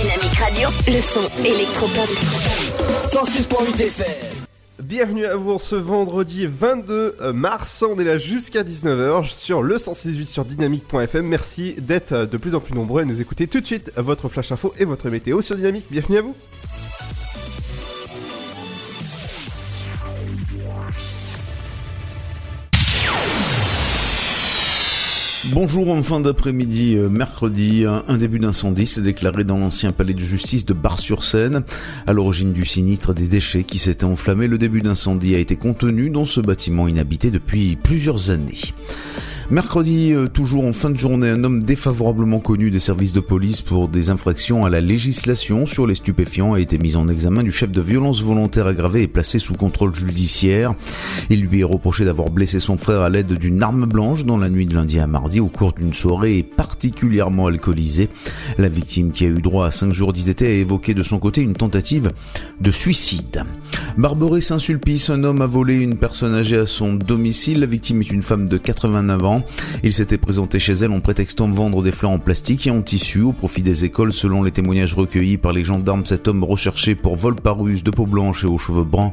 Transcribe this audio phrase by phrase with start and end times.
[0.00, 0.68] Dynamique Radio.
[0.86, 2.08] Le son électropop.
[3.12, 4.06] 106.8 FM.
[4.82, 9.76] Bienvenue à vous en ce vendredi 22 mars, on est là jusqu'à 19h sur le
[9.76, 11.26] 168 sur dynamique.fm.
[11.26, 14.52] Merci d'être de plus en plus nombreux à nous écouter tout de suite votre flash
[14.52, 15.84] info et votre météo sur Dynamique.
[15.90, 16.34] Bienvenue à vous.
[25.52, 30.20] Bonjour, en fin d'après-midi, euh, mercredi, un, début d'incendie s'est déclaré dans l'ancien palais de
[30.20, 31.64] justice de Bar-sur-Seine.
[32.06, 36.08] À l'origine du sinistre des déchets qui s'étaient enflammés, le début d'incendie a été contenu
[36.08, 38.60] dans ce bâtiment inhabité depuis plusieurs années.
[39.50, 43.62] Mercredi, euh, toujours en fin de journée, un homme défavorablement connu des services de police
[43.62, 47.50] pour des infractions à la législation sur les stupéfiants a été mis en examen du
[47.50, 50.74] chef de violence volontaire aggravée et placé sous contrôle judiciaire.
[51.30, 54.48] Il lui est reproché d'avoir blessé son frère à l'aide d'une arme blanche dans la
[54.48, 58.08] nuit de lundi à mardi au cours d'une soirée particulièrement alcoolisée.
[58.56, 61.40] La victime qui a eu droit à 5 jours d'ITT a évoqué de son côté
[61.40, 62.12] une tentative
[62.60, 63.42] de suicide.
[63.98, 67.60] Barberé Saint-Sulpice, un homme a volé une personne âgée à son domicile.
[67.60, 69.39] La victime est une femme de 89 ans.
[69.82, 73.20] Il s'était présenté chez elle en prétextant vendre des fleurs en plastique et en tissu
[73.20, 74.12] au profit des écoles.
[74.12, 77.90] Selon les témoignages recueillis par les gendarmes, cet homme recherché pour vol par ruse de
[77.90, 79.12] peau blanche et aux cheveux bruns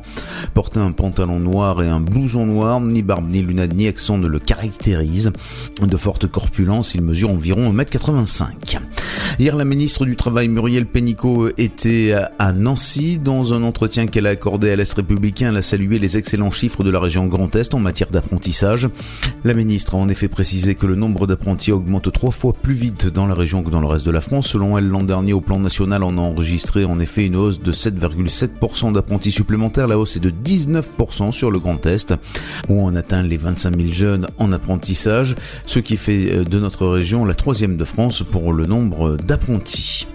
[0.53, 2.81] portait un pantalon noir et un blouson noir.
[2.81, 5.31] Ni barbe, ni lunette, ni accent ne le caractérisent.
[5.81, 8.79] De forte corpulence, il mesure environ 1m85.
[9.39, 13.19] Hier, la ministre du Travail Muriel Pénicaud était à Nancy.
[13.19, 16.83] Dans un entretien qu'elle a accordé à l'Est républicain, elle a salué les excellents chiffres
[16.83, 18.89] de la région Grand Est en matière d'apprentissage.
[19.43, 23.05] La ministre a en effet précisé que le nombre d'apprentis augmente trois fois plus vite
[23.05, 24.47] dans la région que dans le reste de la France.
[24.47, 27.71] Selon elle, l'an dernier, au plan national, on a enregistré en effet une hausse de
[27.71, 29.87] 7,7% d'apprentis supplémentaires.
[29.87, 32.15] La hausse est de 19% sur le Grand Est,
[32.67, 35.35] où on atteint les 25 000 jeunes en apprentissage,
[35.67, 40.07] ce qui fait de notre région la troisième de France pour le nombre d'apprentis.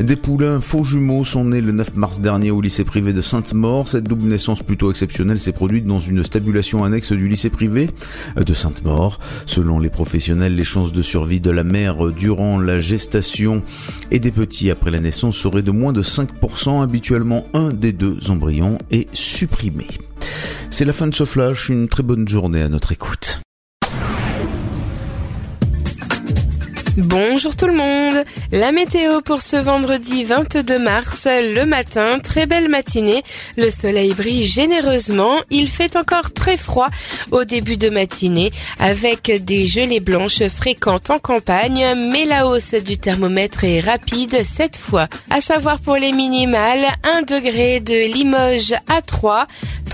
[0.00, 3.88] Des poulains faux jumeaux sont nés le 9 mars dernier au lycée privé de Sainte-Maure.
[3.88, 7.90] Cette double naissance plutôt exceptionnelle s'est produite dans une stabulation annexe du lycée privé
[8.36, 9.18] de Sainte-Maure.
[9.48, 13.62] Selon les professionnels, les chances de survie de la mère durant la gestation
[14.10, 16.82] et des petits après la naissance seraient de moins de 5%.
[16.82, 19.86] Habituellement, un des deux embryons est supprimé.
[20.68, 21.70] C'est la fin de ce flash.
[21.70, 23.40] Une très bonne journée à notre écoute.
[26.98, 28.24] Bonjour tout le monde.
[28.50, 33.22] La météo pour ce vendredi 22 mars, le matin, très belle matinée.
[33.56, 35.36] Le soleil brille généreusement.
[35.50, 36.88] Il fait encore très froid
[37.30, 38.50] au début de matinée
[38.80, 44.76] avec des gelées blanches fréquentes en campagne, mais la hausse du thermomètre est rapide cette
[44.76, 45.06] fois.
[45.30, 49.46] À savoir pour les minimales, 1 degré de Limoges à 3,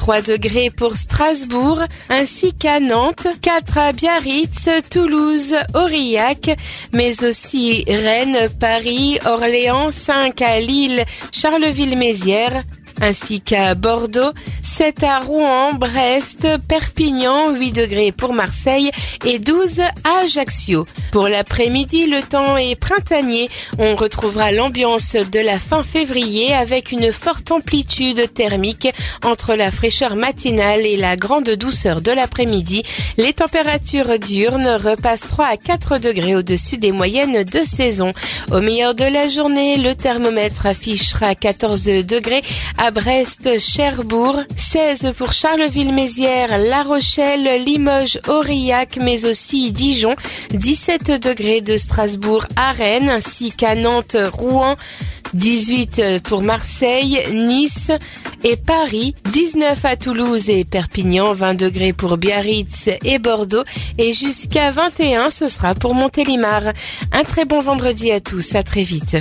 [0.05, 6.55] 3 degrés pour Strasbourg, ainsi qu'à Nantes, 4 à Biarritz, Toulouse, Aurillac,
[6.93, 12.65] mais aussi Rennes, Paris, Orléans, 5 à Lille, Charleville-Mézières,
[13.01, 14.33] ainsi qu'à Bordeaux,
[14.63, 18.91] 7 à Rouen, Brest, Perpignan, 8 degrés pour Marseille
[19.25, 20.87] et 12 à Ajaccio.
[21.13, 23.49] Pour l'après-midi, le temps est printanier.
[23.79, 28.89] On retrouvera l'ambiance de la fin février avec une forte amplitude thermique
[29.23, 32.83] entre la fraîcheur matinale et la grande douceur de l'après-midi.
[33.17, 38.13] Les températures diurnes repassent 3 à 4 degrés au-dessus des moyennes de saison.
[38.51, 42.43] Au meilleur de la journée, le thermomètre affichera 14 degrés
[42.91, 50.17] Brest, Cherbourg, 16 pour Charleville-Mézières, La Rochelle, Limoges, Aurillac, mais aussi Dijon,
[50.51, 54.77] 17 degrés de Strasbourg à Rennes, ainsi qu'à Nantes, Rouen,
[55.35, 57.91] 18 pour Marseille, Nice
[58.43, 63.65] et Paris, 19 à Toulouse et Perpignan, 20 degrés pour Biarritz et Bordeaux
[63.99, 66.63] et jusqu'à 21 ce sera pour Montélimar.
[67.13, 69.17] Un très bon vendredi à tous, à très vite.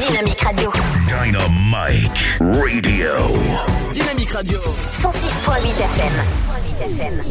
[0.00, 0.70] Dynamique Radio.
[1.08, 3.28] Dynamite Radio.
[3.92, 4.58] Dynamique Radio.
[4.58, 7.26] 106.8 FM.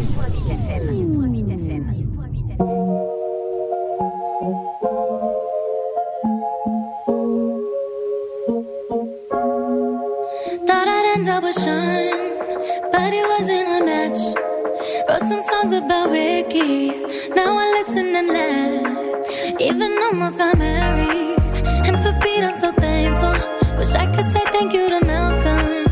[10.67, 14.21] Thought I'd end up with Sean, but it wasn't a match.
[15.07, 16.89] Wrote some songs about Ricky,
[17.35, 19.61] now I listen and laugh.
[19.61, 21.34] Even almost got married,
[22.43, 23.77] I'm so thankful.
[23.77, 25.85] Wish I could say thank you to Malcolm,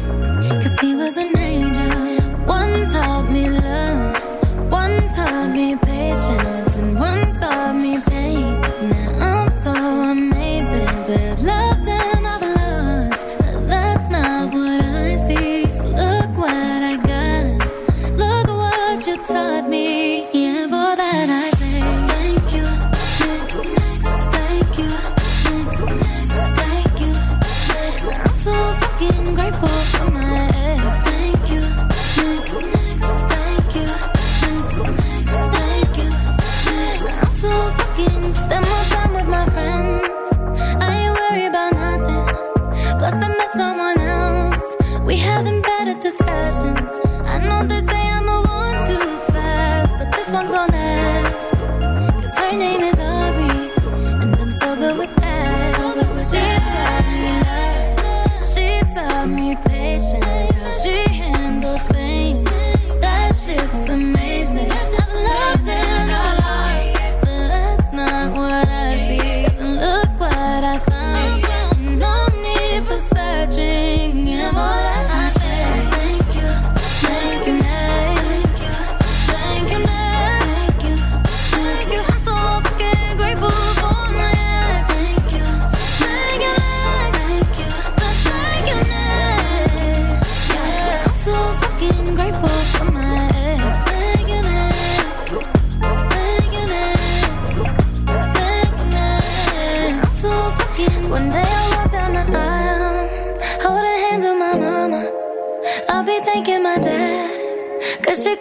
[0.61, 2.45] cause he was an angel.
[2.45, 8.12] One taught me love, one taught me patience, and one taught me patience.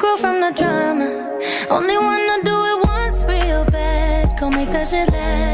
[0.03, 1.09] Grew from the drama.
[1.71, 5.52] Only wanna do it once real bad, go make that shit last.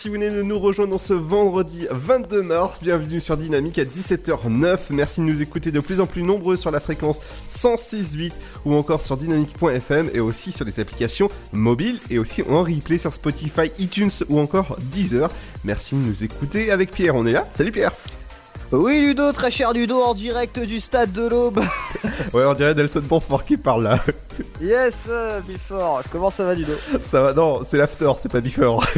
[0.00, 2.78] Si vous venez de nous rejoindre ce vendredi 22 mars.
[2.80, 4.78] Bienvenue sur Dynamique à 17h09.
[4.88, 7.20] Merci de nous écouter de plus en plus nombreux sur la fréquence
[7.52, 8.32] 106.8
[8.64, 13.12] ou encore sur dynamique.fm et aussi sur les applications mobiles et aussi en replay sur
[13.12, 15.28] Spotify, iTunes ou encore Deezer.
[15.64, 17.14] Merci de nous écouter avec Pierre.
[17.14, 17.46] On est là.
[17.52, 17.92] Salut Pierre.
[18.72, 21.60] Oui Ludo, très cher Ludo, en direct du stade de l'Aube.
[22.34, 23.98] Ouais, on dirait Nelson Bonfort qui parle là.
[24.60, 26.02] Yes, euh, Before.
[26.12, 26.72] Comment ça va Ludo?
[27.10, 28.84] Ça va, non, c'est l'after, c'est pas before.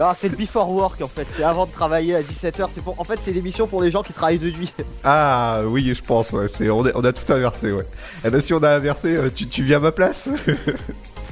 [0.00, 1.24] Ah, c'est le Before Work en fait.
[1.36, 2.68] C'est avant de travailler à 17h.
[2.74, 2.98] C'est pour...
[3.00, 4.72] En fait, c'est l'émission pour les gens qui travaillent de nuit.
[5.04, 7.86] Ah oui, je pense, ouais, c'est, on, est- on a tout inversé, ouais.
[8.24, 10.28] Eh ben si on a inversé, euh, tu, tu viens à ma place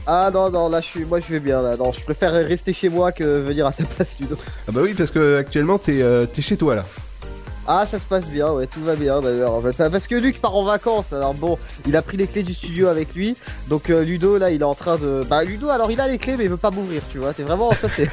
[0.07, 1.05] Ah non, non, là, je suis...
[1.05, 1.61] moi je vais bien.
[1.63, 1.77] Là.
[1.77, 4.37] Non, je préfère rester chez moi que venir à ta place, Ludo.
[4.69, 6.85] Ah bah oui, parce que actuellement t'es, euh, t'es chez toi là.
[7.67, 9.53] Ah, ça se passe bien, ouais, tout va bien d'ailleurs.
[9.53, 9.77] en fait.
[9.89, 11.13] Parce que Luc part en vacances.
[11.13, 13.37] Alors bon, il a pris les clés du studio avec lui.
[13.69, 15.25] Donc euh, Ludo, là, il est en train de.
[15.29, 17.33] Bah, Ludo, alors il a les clés, mais il veut pas m'ouvrir, tu vois.
[17.35, 18.09] T'es vraiment en fait.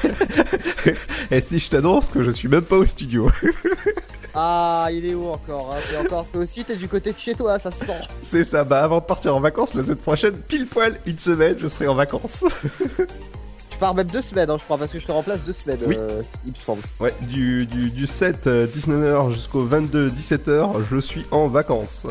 [1.32, 3.30] Et si je t'annonce que je suis même pas au studio.
[4.36, 7.34] Ah, il est où encore hein T'es encore toi aussi, t'es du côté de chez
[7.34, 8.00] toi, ça se sent.
[8.22, 11.56] c'est ça, bah avant de partir en vacances, la semaine prochaine, pile poil, une semaine,
[11.60, 12.46] je serai en vacances.
[13.80, 15.96] Pars même deux semaines, hein, je crois, parce que je te remplace deux semaines, Oui.
[15.98, 16.82] euh, il me semble.
[17.00, 22.06] ouais, du, du, du 7 euh, 19h jusqu'au 22 17h, je suis en vacances.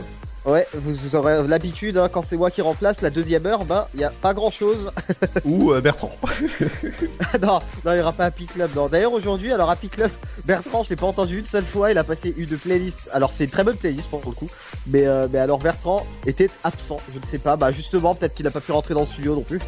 [0.47, 3.87] Ouais, vous, vous aurez l'habitude, hein, quand c'est moi qui remplace la deuxième heure, ben,
[3.93, 4.91] il y a pas grand chose.
[5.45, 6.11] Ou euh, Bertrand.
[7.43, 8.89] non, non, il y aura pas Happy Club, non.
[8.89, 10.11] D'ailleurs, aujourd'hui, alors Happy Club,
[10.47, 13.11] Bertrand, je l'ai pas entendu une seule fois, il a passé une playlist.
[13.13, 14.49] Alors, c'est une très bonne playlist pour le coup,
[14.87, 18.47] mais, euh, mais alors Bertrand était absent, je ne sais pas, bah justement, peut-être qu'il
[18.47, 19.59] a pas pu rentrer dans le studio non plus.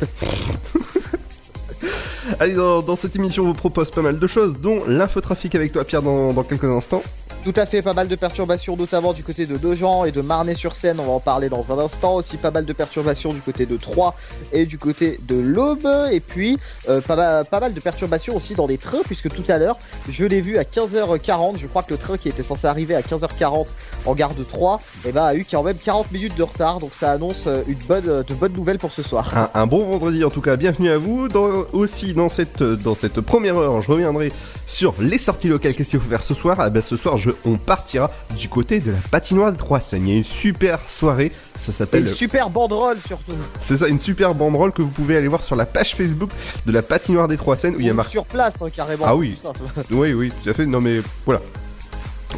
[2.39, 5.85] Allez, dans, cette émission, on vous propose pas mal de choses, dont l'infotrafic avec toi,
[5.85, 7.03] Pierre, dans quelques instants.
[7.43, 11.01] Tout à fait, pas mal de perturbations, notamment du côté de Nogent et de Marnay-sur-Seine.
[11.01, 12.17] On va en parler dans un instant.
[12.17, 14.15] Aussi, pas mal de perturbations du côté de Troyes
[14.53, 15.89] et du côté de l'Aube.
[16.13, 16.59] Et puis,
[16.91, 19.79] euh, pas, mal, pas mal de perturbations aussi dans les trains, puisque tout à l'heure,
[20.11, 21.57] je l'ai vu à 15h40.
[21.57, 23.69] Je crois que le train qui était censé arriver à 15h40
[24.05, 26.79] en gare de Troyes, eh ben, a eu quand même 40 minutes de retard.
[26.79, 29.51] Donc, ça annonce euh, une bonne, de bonnes nouvelles pour ce soir.
[29.55, 31.27] Un, bon vendredi en tout cas, bienvenue à vous.
[31.73, 34.31] Aussi dans cette, dans cette première heure, je reviendrai
[34.67, 35.75] sur les sorties locales.
[35.75, 36.59] Qu'est-ce qu'il faut faire ce soir?
[36.61, 40.07] Ah ben, Ce soir, je on partira du côté de la patinoire des Trois Seines.
[40.07, 42.07] Il y a une super soirée, ça s'appelle...
[42.07, 43.33] une super banderole surtout.
[43.61, 46.31] C'est ça, une super banderole que vous pouvez aller voir sur la page Facebook
[46.67, 48.13] de la patinoire des Trois Seines où il y a marqué...
[48.13, 49.05] Sur place, hein, carrément.
[49.07, 49.39] Ah oui.
[49.91, 50.67] Oui, oui, tout à fait.
[50.67, 51.41] Non mais voilà.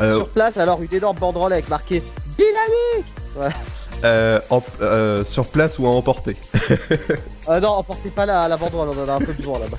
[0.01, 2.03] Euh, Sur place, alors une énorme banderole avec marqué
[2.37, 3.13] Dynamique
[4.05, 6.37] euh, en- euh, sur place ou à emporter.
[7.49, 9.77] Euh, non, emportez pas la, la on en a un peu besoin là-bas.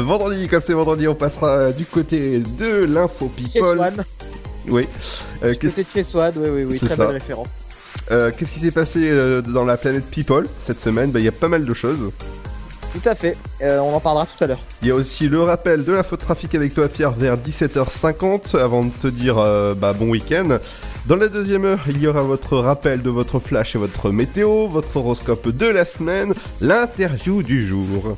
[0.00, 3.76] Vendredi, comme c'est vendredi, on passera euh, du côté de l'info people.
[3.76, 4.04] Swan,
[4.68, 4.86] Oui.
[5.42, 7.06] Euh, du côté de chez Swan, oui, oui, oui, très ça.
[7.06, 7.48] belle référence.
[8.12, 9.10] euh, qu'est-ce qui s'est passé
[9.48, 11.10] dans la planète people cette semaine?
[11.10, 12.12] Bah, Il y a pas mal de choses.
[12.92, 14.60] Tout à fait, Euh, on en parlera tout à l'heure.
[14.82, 18.56] Il y a aussi le rappel de l'info de trafic avec toi, Pierre, vers 17h50,
[18.56, 20.58] avant de te dire euh, bah, bon week-end.
[21.10, 24.68] Dans la deuxième heure, il y aura votre rappel de votre flash et votre météo,
[24.68, 28.16] votre horoscope de la semaine, l'interview du jour.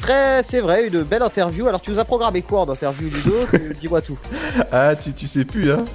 [0.00, 1.66] Très, c'est vrai, une belle interview.
[1.66, 3.74] Alors, tu nous as programmé quoi en interview, Ludo?
[3.80, 4.16] Dis-moi tout.
[4.70, 5.86] Ah, tu, tu sais plus, hein?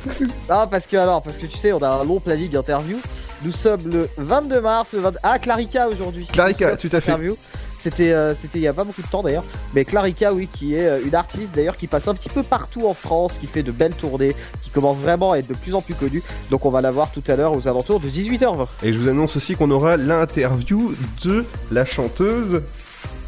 [0.50, 2.98] Ah, parce que, alors, parce que tu sais, on a un long planning d'interview.
[3.46, 5.14] Nous sommes le 22 mars, le 20...
[5.24, 6.26] Ah, Clarica aujourd'hui.
[6.26, 7.12] Clarica, tout à fait.
[7.14, 7.38] Interview.
[7.82, 9.44] C'était, euh, c'était il y a pas beaucoup de temps d'ailleurs.
[9.74, 12.88] Mais Clarica, oui, qui est euh, une artiste d'ailleurs qui passe un petit peu partout
[12.88, 15.82] en France, qui fait de belles tournées, qui commence vraiment à être de plus en
[15.82, 16.22] plus connue.
[16.52, 18.68] Donc, on va la voir tout à l'heure aux alentours de 18h20.
[18.84, 20.94] Et je vous annonce aussi qu'on aura l'interview
[21.24, 22.62] de la chanteuse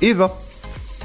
[0.01, 0.36] Eva.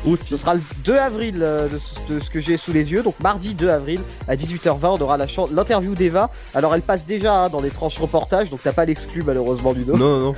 [0.07, 0.25] Aussi.
[0.27, 3.03] Ce sera le 2 avril euh, de, ce- de ce que j'ai sous les yeux,
[3.03, 6.31] donc mardi 2 avril à 18h20, on aura l'interview d'Eva.
[6.55, 9.85] Alors elle passe déjà hein, dans les tranches reportages, donc t'as pas l'exclu malheureusement du
[9.85, 10.35] dos, Non, non, non.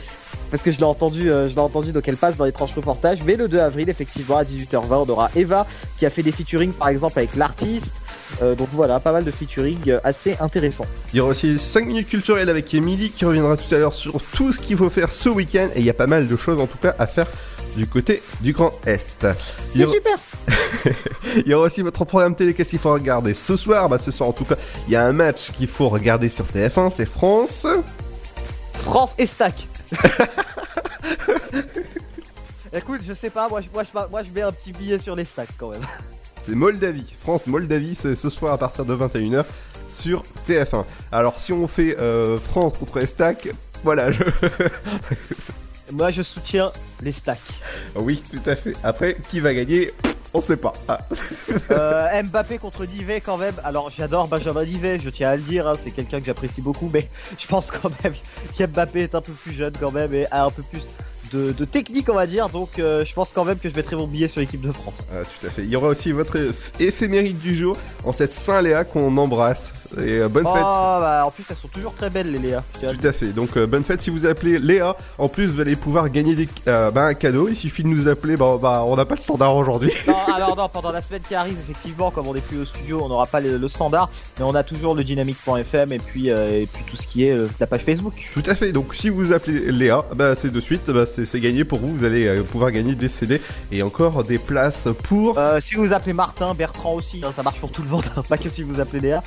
[0.50, 2.74] Parce que je l'ai entendu, euh, je l'ai entendu, donc elle passe dans les tranches
[2.74, 3.18] reportages.
[3.24, 5.66] Mais le 2 avril, effectivement, à 18h20, on aura Eva
[5.98, 7.92] qui a fait des featuring par exemple avec l'artiste.
[8.42, 10.84] Euh, donc voilà, pas mal de featuring euh, assez intéressants.
[11.14, 14.20] Il y aura aussi 5 minutes culturelles avec Emily qui reviendra tout à l'heure sur
[14.34, 15.68] tout ce qu'il faut faire ce week-end.
[15.74, 17.26] Et il y a pas mal de choses en tout cas à faire
[17.76, 19.24] du côté du Grand Est.
[19.74, 20.18] C'est aura- super
[21.36, 23.88] Il y aura aussi votre programme télé, qu'est-ce qu'il faut regarder ce soir?
[23.88, 26.44] Bah ce soir en tout cas, il y a un match qu'il faut regarder sur
[26.44, 27.66] TF1, c'est France.
[28.72, 29.66] France et Stack
[32.72, 35.16] Écoute, je sais pas, moi je, moi, je, moi je mets un petit billet sur
[35.16, 35.82] les stacks quand même.
[36.46, 37.14] C'est Moldavie.
[37.20, 39.44] France-Moldavie, c'est ce soir à partir de 21h
[39.90, 40.84] sur TF1.
[41.12, 43.48] Alors si on fait euh, France contre Estac,
[43.84, 44.22] voilà, je...
[45.92, 47.40] Moi je soutiens les stacks.
[47.96, 48.72] oui, tout à fait.
[48.82, 49.92] Après, qui va gagner?
[50.34, 50.72] On sait pas.
[50.86, 50.98] Ah.
[51.70, 53.54] Euh, Mbappé contre Nivet quand même.
[53.64, 56.90] Alors j'adore Benjamin Nivet, je tiens à le dire, hein, c'est quelqu'un que j'apprécie beaucoup,
[56.92, 57.08] mais
[57.38, 58.14] je pense quand même
[58.58, 60.82] qu'Mbappé est un peu plus jeune quand même et a un peu plus
[61.32, 63.96] de, de technique on va dire, donc euh, je pense quand même que je mettrai
[63.96, 65.06] mon billet sur l'équipe de France.
[65.12, 65.62] Ah, tout à fait.
[65.62, 66.38] Il y aura aussi votre
[66.80, 69.72] éphéméride du jour en cette Saint-Léa qu'on embrasse.
[69.96, 70.62] Et euh, bonne oh fête.
[70.62, 72.62] bah en plus elles sont toujours très belles les Léa.
[72.80, 73.28] Tout à fait.
[73.28, 74.96] Donc euh, bonne fête si vous appelez Léa.
[75.18, 77.48] En plus, vous allez pouvoir gagner des, euh, bah, un cadeau.
[77.48, 78.36] Il suffit de nous appeler.
[78.36, 79.92] Bah, bah, on n'a pas le standard aujourd'hui.
[80.06, 83.00] Non, alors non, pendant la semaine qui arrive, effectivement, comme on n'est plus au studio,
[83.02, 86.62] on n'aura pas le, le standard, mais on a toujours le dynamique.fm et puis euh,
[86.62, 88.30] et puis tout ce qui est euh, la page Facebook.
[88.32, 88.72] Tout à fait.
[88.72, 90.90] Donc si vous appelez Léa, bah, c'est de suite.
[90.90, 91.96] Bah, c'est gagné pour vous.
[91.96, 93.40] Vous allez euh, pouvoir gagner des CD
[93.72, 95.38] et encore des places pour.
[95.38, 98.22] Euh, si vous appelez Martin, Bertrand aussi, hein, ça marche pour tout le monde, hein,
[98.28, 99.22] pas que si vous appelez Léa.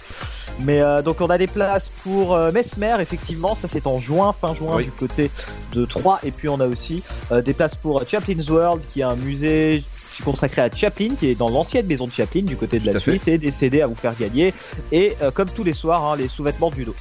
[0.60, 4.34] Mais euh, donc on a des places pour euh, Mesmer, effectivement, ça c'est en juin,
[4.40, 4.86] fin juin Oui.
[4.86, 5.32] du côté
[5.74, 6.20] de Troyes.
[6.24, 7.04] Et puis on a aussi
[7.46, 9.84] des places pour Chaplin's World, qui est un musée
[10.22, 13.00] consacré à Chaplin, qui est dans l'ancienne maison de Chaplin du côté de la fait.
[13.00, 14.54] Suisse, et des CD à vous faire gagner.
[14.92, 16.96] Et euh, comme tous les soirs, hein, les sous-vêtements du dos.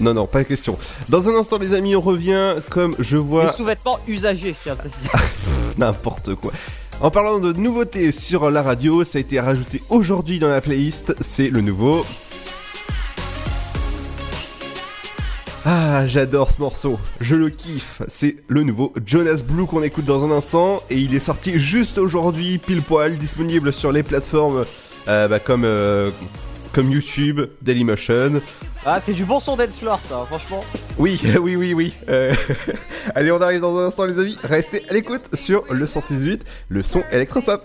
[0.00, 0.78] Non, non, pas de question.
[1.08, 2.54] Dans un instant, les amis, on revient.
[2.70, 5.08] Comme je Les vois sous-vêtements usagés, je tiens à préciser.
[5.78, 6.52] n'importe quoi.
[7.00, 11.14] En parlant de nouveautés sur la radio, ça a été rajouté aujourd'hui dans la playlist.
[11.20, 12.04] C'est le nouveau.
[15.68, 18.00] Ah, j'adore ce morceau, je le kiffe.
[18.06, 21.98] C'est le nouveau Jonas Blue qu'on écoute dans un instant et il est sorti juste
[21.98, 24.64] aujourd'hui, pile poil, disponible sur les plateformes
[25.08, 26.10] euh, bah, comme euh,
[26.76, 28.42] comme YouTube, Dailymotion.
[28.84, 30.62] Ah, c'est du bon son dance floor, ça, franchement.
[30.98, 31.96] Oui, oui, oui, oui.
[32.10, 32.34] Euh,
[33.14, 34.36] Allez, on arrive dans un instant, les amis.
[34.44, 37.64] Restez à l'écoute sur le 106.8, le son électropop.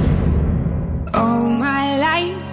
[1.13, 2.43] All my life,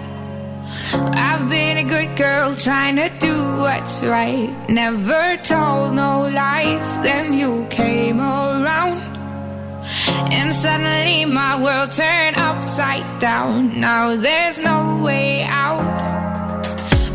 [1.15, 4.49] I've been a good girl trying to do what's right.
[4.67, 6.99] Never told no lies.
[7.01, 8.99] Then you came around,
[10.31, 13.79] and suddenly my world turned upside down.
[13.79, 15.85] Now there's no way out.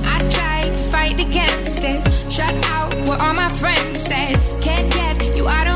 [0.04, 2.00] I tried to fight against it,
[2.32, 4.34] shut out what all my friends said.
[4.62, 5.73] Can't get you out of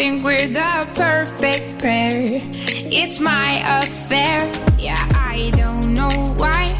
[0.00, 2.40] think we're the perfect pair.
[3.00, 4.40] It's my affair.
[4.78, 4.96] Yeah,
[5.34, 6.72] I don't know why.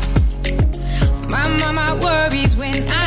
[1.28, 2.99] My mama worries when I'm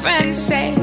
[0.00, 0.81] friends say.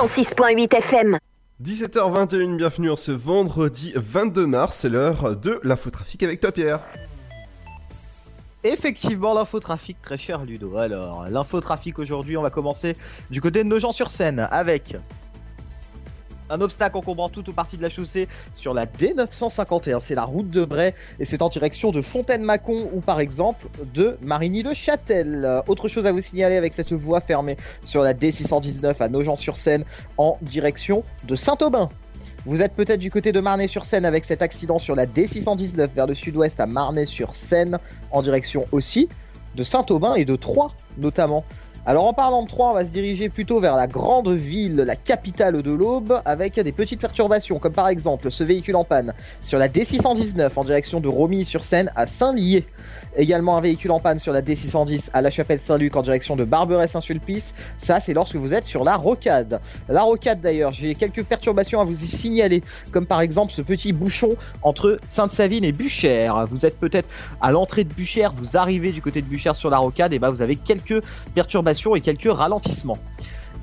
[0.00, 1.18] 106.8 FM.
[1.62, 6.80] 17h21, bienvenue en ce vendredi 22 mars, c'est l'heure de l'infotrafic avec toi Pierre.
[8.64, 10.78] Effectivement, l'infotrafic, très cher Ludo.
[10.78, 12.96] Alors, l'infotrafic aujourd'hui, on va commencer
[13.28, 14.96] du côté de Nogent-sur-Seine avec
[16.50, 20.50] Un obstacle encombrant toute ou partie de la chaussée sur la D951, c'est la route
[20.50, 25.44] de Bray et c'est en direction de Fontaine-Macon ou par exemple de Marigny-le-Châtel.
[25.44, 29.84] Euh, Autre chose à vous signaler avec cette voie fermée sur la D619 à Nogent-sur-Seine
[30.18, 31.88] en direction de Saint-Aubin.
[32.46, 36.14] Vous êtes peut-être du côté de Marnay-sur-Seine avec cet accident sur la D619 vers le
[36.14, 37.78] sud-ouest à Marnay-sur-Seine
[38.10, 39.08] en direction aussi
[39.54, 41.44] de Saint-Aubin et de Troyes notamment.
[41.90, 44.94] Alors en parlant de Troyes, on va se diriger plutôt vers la grande ville, la
[44.94, 49.58] capitale de l'Aube, avec des petites perturbations, comme par exemple ce véhicule en panne sur
[49.58, 52.64] la D619 en direction de Romilly-sur-Seine à Saint-Lié.
[53.16, 57.54] Également un véhicule en panne sur la D610 à La Chapelle-Saint-Luc en direction de Barberay-Saint-Sulpice.
[57.76, 59.60] Ça, c'est lorsque vous êtes sur la rocade.
[59.88, 63.92] La rocade d'ailleurs, j'ai quelques perturbations à vous y signaler, comme par exemple ce petit
[63.92, 64.30] bouchon
[64.62, 66.46] entre Sainte-Savine et Buchères.
[66.50, 67.08] Vous êtes peut-être
[67.40, 70.30] à l'entrée de Buchères, vous arrivez du côté de Buchères sur la rocade, et bah
[70.30, 71.02] vous avez quelques
[71.34, 72.98] perturbations et quelques ralentissements.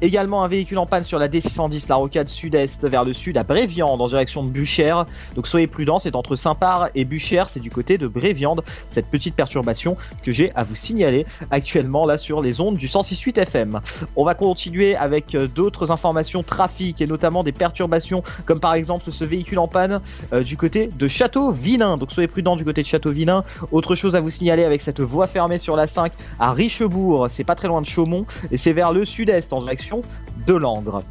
[0.03, 3.41] Également un véhicule en panne sur la D610, la rocade sud-est vers le sud à
[3.41, 5.07] Bréviande en direction de Buchères.
[5.35, 8.63] Donc soyez prudents, c'est entre Saint-Par et Buchères, c'est du côté de Bréviande.
[8.91, 13.39] Cette petite perturbation que j'ai à vous signaler actuellement là sur les ondes du 106.8
[13.39, 13.79] FM.
[14.15, 19.11] On va continuer avec euh, d'autres informations trafic et notamment des perturbations comme par exemple
[19.11, 19.99] ce véhicule en panne
[20.31, 21.97] euh, du côté de Château-Vilain.
[21.97, 23.43] Donc soyez prudents du côté de Château-Vilain.
[23.71, 27.43] Autre chose à vous signaler avec cette voie fermée sur la 5 à Richebourg, c'est
[27.43, 29.86] pas très loin de Chaumont et c'est vers le sud-est en direction
[30.45, 31.01] de Langres.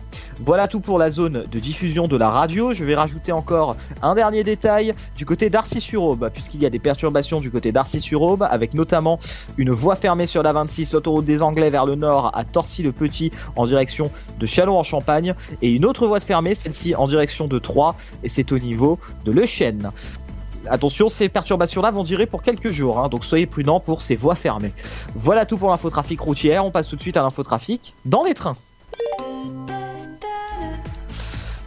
[0.41, 2.73] Voilà tout pour la zone de diffusion de la radio.
[2.73, 7.41] Je vais rajouter encore un dernier détail du côté d'Arcy-sur-Aube, puisqu'il y a des perturbations
[7.41, 9.19] du côté d'Arcy-sur-Aube, avec notamment
[9.57, 13.65] une voie fermée sur la 26, autoroute des Anglais vers le nord à Torcy-le-Petit en
[13.65, 18.53] direction de Châlons-en-Champagne, et une autre voie fermée, celle-ci en direction de Troyes, et c'est
[18.53, 19.91] au niveau de Le Chêne.
[20.71, 24.35] Attention, ces perturbations-là vont durer pour quelques jours, hein, donc soyez prudents pour ces voies
[24.35, 24.73] fermées.
[25.15, 26.65] Voilà tout pour l'infotrafic routière.
[26.65, 28.57] On passe tout de suite à l'infotrafic dans les trains.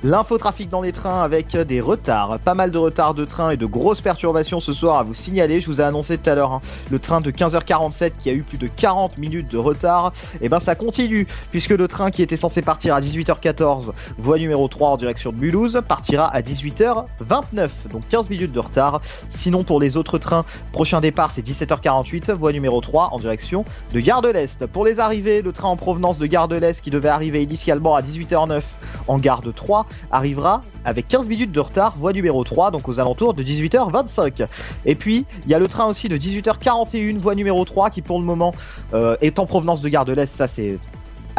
[0.02, 3.66] L'infotrafic dans les trains avec des retards, pas mal de retards de train et de
[3.66, 5.60] grosses perturbations ce soir à vous signaler.
[5.60, 8.44] Je vous ai annoncé tout à l'heure hein, le train de 15h47 qui a eu
[8.44, 10.14] plus de 40 minutes de retard.
[10.40, 14.70] Et ben ça continue puisque le train qui était censé partir à 18h14, voie numéro
[14.70, 19.02] 3 en direction de Mulhouse, partira à 18h29, donc 15 minutes de retard.
[19.32, 24.00] Sinon pour les autres trains, prochain départ c'est 17h48, voie numéro 3 en direction de
[24.00, 24.66] Gare de l'Est.
[24.68, 27.96] Pour les arrivées, le train en provenance de Gare de l'Est qui devait arriver initialement
[27.96, 28.62] à 18h09
[29.10, 33.00] en gare de 3 arrivera avec 15 minutes de retard, voie numéro 3, donc aux
[33.00, 34.48] alentours de 18h25.
[34.86, 38.20] Et puis, il y a le train aussi de 18h41, voie numéro 3, qui pour
[38.20, 38.54] le moment
[38.94, 40.78] euh, est en provenance de Gare de l'Est, ça c'est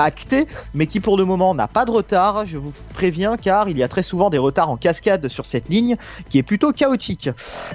[0.03, 2.47] acté, mais qui pour le moment n'a pas de retard.
[2.47, 5.69] Je vous préviens car il y a très souvent des retards en cascade sur cette
[5.69, 5.97] ligne
[6.29, 7.31] qui est plutôt chaotique.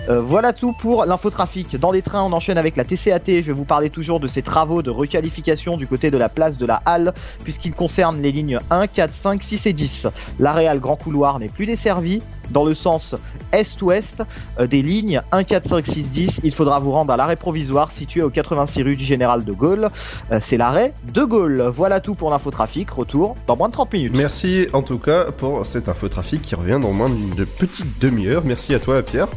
[0.10, 1.80] Euh, voilà tout pour l'infotrafic.
[1.80, 3.22] Dans les trains, on enchaîne avec la TCAT.
[3.28, 6.58] Je vais vous parler toujours de ces travaux de requalification du côté de la place
[6.58, 10.08] de la Halle, puisqu'ils concernent les lignes 1, 4, 5, 6 et 10.
[10.40, 12.22] L'Aréal Grand Couloir n'est plus desservi.
[12.51, 13.15] Dans le sens
[13.51, 14.23] est-ouest
[14.60, 17.91] euh, des lignes 1, 4, 5, 6, 10, il faudra vous rendre à l'arrêt provisoire
[17.91, 19.89] situé au 86 rue du Général de Gaulle.
[20.31, 21.62] Euh, C'est l'arrêt de Gaulle.
[21.73, 22.89] Voilà tout pour l'infotrafic.
[22.89, 24.13] Retour dans moins de 30 minutes.
[24.15, 28.43] Merci en tout cas pour cet infotrafic qui revient dans moins d'une petite demi-heure.
[28.45, 29.27] Merci à toi Pierre.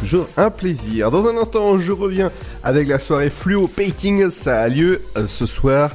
[0.00, 1.10] Toujours un plaisir.
[1.10, 2.30] Dans un instant, je reviens
[2.62, 4.30] avec la soirée Fluo Painting.
[4.30, 5.90] Ça a lieu euh, ce soir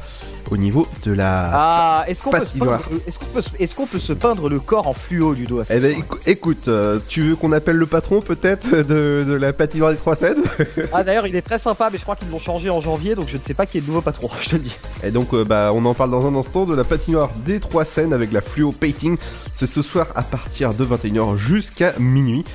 [0.51, 1.49] au niveau de la.
[1.53, 2.79] Ah, est-ce qu'on peut, se patinoire.
[2.81, 5.95] peindre- est-ce qu'on peut, se- peut peindre le corps en fluo, Ludo à Eh ben,
[6.25, 10.15] écoute, euh, tu veux qu'on appelle le patron peut-être de, de la patinoire des Trois
[10.15, 10.41] Seines
[10.93, 13.27] Ah, d'ailleurs, il est très sympa, mais je crois qu'ils l'ont changé en janvier, donc
[13.29, 14.75] je ne sais pas qui est le nouveau patron, je te le dis.
[15.03, 17.85] Et donc, euh, bah, on en parle dans un instant de la patinoire des Trois
[17.85, 19.17] Seines avec la Fluo Painting.
[19.53, 22.45] C'est ce soir à partir de 21h jusqu'à minuit.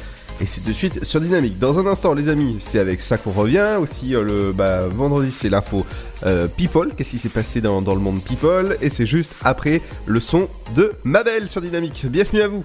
[0.40, 1.58] Et c'est de suite sur Dynamique.
[1.58, 3.76] Dans un instant, les amis, c'est avec ça qu'on revient.
[3.80, 5.86] Aussi, euh, le bah, vendredi, c'est l'info
[6.26, 6.90] euh, People.
[6.96, 8.76] Qu'est-ce qui s'est passé dans, dans le monde People?
[8.80, 12.06] Et c'est juste après le son de Mabel sur Dynamique.
[12.06, 12.64] Bienvenue à vous.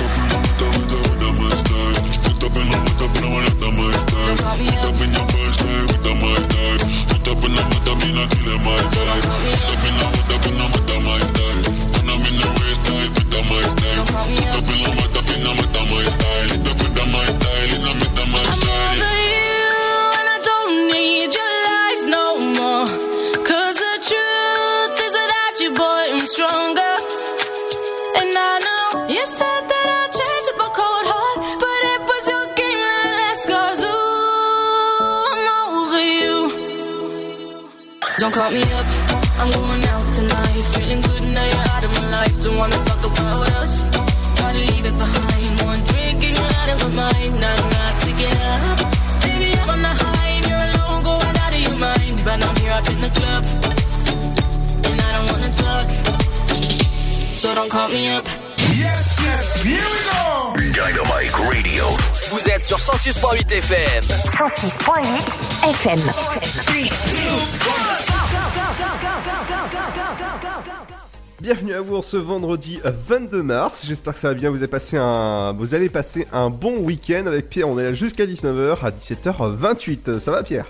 [72.11, 73.85] Ce vendredi 22 mars.
[73.85, 74.49] J'espère que ça va bien.
[74.49, 77.69] Vous avez passé un, vous allez passer un bon week-end avec Pierre.
[77.69, 80.19] On est là jusqu'à 19h à 17h28.
[80.19, 80.65] Ça va Pierre?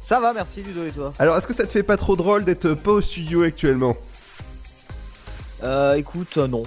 [0.00, 1.12] Ça va, merci Ludo et toi?
[1.18, 3.96] Alors est-ce que ça te fait pas trop drôle d'être pas au studio actuellement?
[5.64, 6.62] Euh, écoute, euh, non.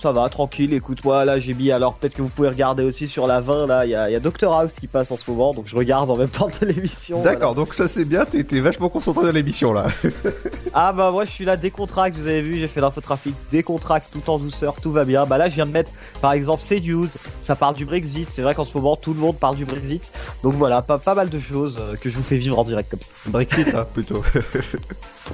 [0.00, 3.26] Ça va, tranquille, écoute-moi, là j'ai mis, alors peut-être que vous pouvez regarder aussi sur
[3.26, 5.30] la 20, là, il y a, il y a Dr House qui passe en ce
[5.30, 7.20] moment, donc je regarde en même temps de l'émission.
[7.22, 8.24] D'accord, donc ça c'est bien.
[8.24, 9.88] T'es vachement concentré dans l'émission là.
[10.72, 14.30] Ah bah moi je suis là décontracte, vous avez vu, j'ai fait l'infotrafic décontracte tout
[14.30, 15.26] en douceur, tout va bien.
[15.26, 17.08] Bah là je viens de mettre par exemple CNews,
[17.42, 20.10] ça parle du Brexit, c'est vrai qu'en ce moment tout le monde parle du Brexit.
[20.42, 22.90] Donc voilà, pas, pas mal de choses euh, que je vous fais vivre en direct
[22.90, 23.08] comme ça.
[23.26, 24.22] Brexit, hein, plutôt.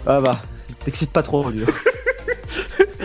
[0.07, 0.43] Ah bah,
[0.85, 1.63] t'excites pas trop lui.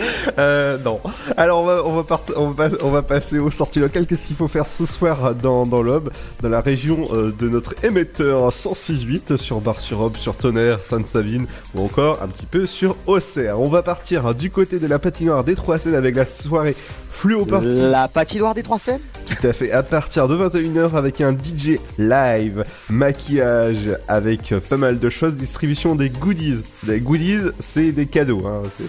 [0.38, 1.00] Euh, non.
[1.36, 4.06] Alors on va, on va, part- on va, pas- on va passer aux sorties locales.
[4.06, 6.10] Qu'est-ce qu'il faut faire ce soir dans, dans l'Aube,
[6.42, 12.20] dans la région euh, de notre émetteur 106.8 sur Bar-sur-Aube, sur Tonnerre, Sainte-Savine ou encore
[12.22, 13.60] un petit peu sur Auxerre.
[13.60, 16.74] On va partir du côté de la patinoire des Trois Seines avec la soirée
[17.10, 17.80] Fluo Party.
[17.82, 19.00] La patinoire des Trois Seines?
[19.26, 24.98] Tout à fait, à partir de 21h avec un DJ live, maquillage avec pas mal
[24.98, 26.62] de choses, distribution des goodies.
[26.84, 28.42] Des goodies, c'est des cadeaux.
[28.46, 28.86] hein, c'est-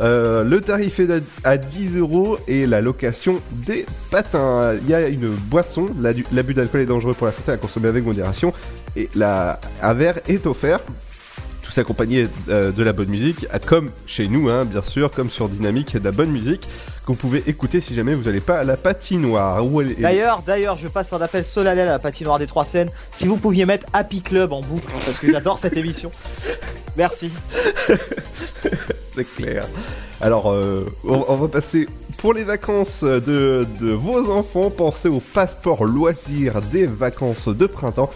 [0.00, 4.74] Euh, le tarif est à- à 10 euros et la location des patins.
[4.82, 7.88] Il y a une boisson, la- l'abus d'alcool est dangereux pour la santé à consommer
[7.88, 8.52] avec modération
[8.96, 10.80] et la, un verre est offert.
[11.62, 15.48] Tout s'accompagné euh, de la bonne musique, comme chez nous, hein, bien sûr, comme sur
[15.48, 16.62] Dynamique, de la bonne musique
[17.02, 19.60] que vous pouvez écouter si jamais vous n'allez pas à la patinoire.
[19.62, 22.90] Est- D'ailleurs, d'ailleurs, je passe un appel solennel à la patinoire des Trois Seines.
[23.12, 26.10] Si vous pouviez mettre Happy Club en boucle, parce que j'adore cette émission.
[26.96, 27.30] Merci.
[29.20, 29.66] C'est clair.
[30.20, 31.86] Alors, euh, on, on va passer
[32.18, 34.70] pour les vacances de, de vos enfants.
[34.70, 38.10] Pensez au passeport loisir des vacances de printemps.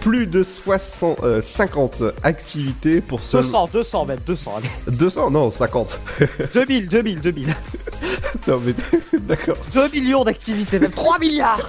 [0.00, 3.36] Plus de 60, euh, 50 activités pour ce.
[3.36, 4.54] 200, 200 même, 200.
[4.56, 4.96] allez.
[4.96, 6.00] 200 Non, 50.
[6.54, 7.54] 2000, 2000, 2000.
[8.48, 8.74] non, mais
[9.20, 9.58] d'accord.
[9.74, 11.68] 2 millions d'activités, même 3 milliards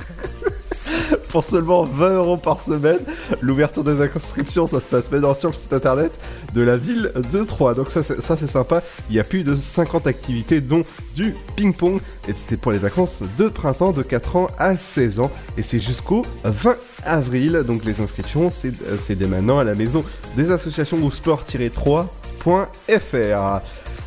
[1.29, 2.99] Pour seulement 20 euros par semaine.
[3.41, 6.11] L'ouverture des inscriptions, ça se passe maintenant sur le site internet
[6.53, 7.73] de la ville de Troyes.
[7.73, 8.81] Donc, ça, c'est- sympa.
[9.09, 10.83] Il y a plus de 50 activités, dont
[11.15, 11.99] du ping-pong.
[12.27, 15.31] Et c'est pour les vacances de printemps de 4 ans à 16 ans.
[15.57, 16.75] Et c'est jusqu'au 20
[17.05, 17.63] avril.
[17.65, 20.03] Donc, les inscriptions, c'est dès maintenant à la maison
[20.35, 23.61] des associations ou sport-3.fr.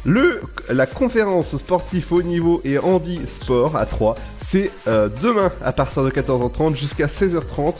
[0.06, 5.72] Le, la conférence sportif haut niveau et handi sport à 3, c'est euh, demain à
[5.72, 7.74] partir de 14h30 jusqu'à 16h30.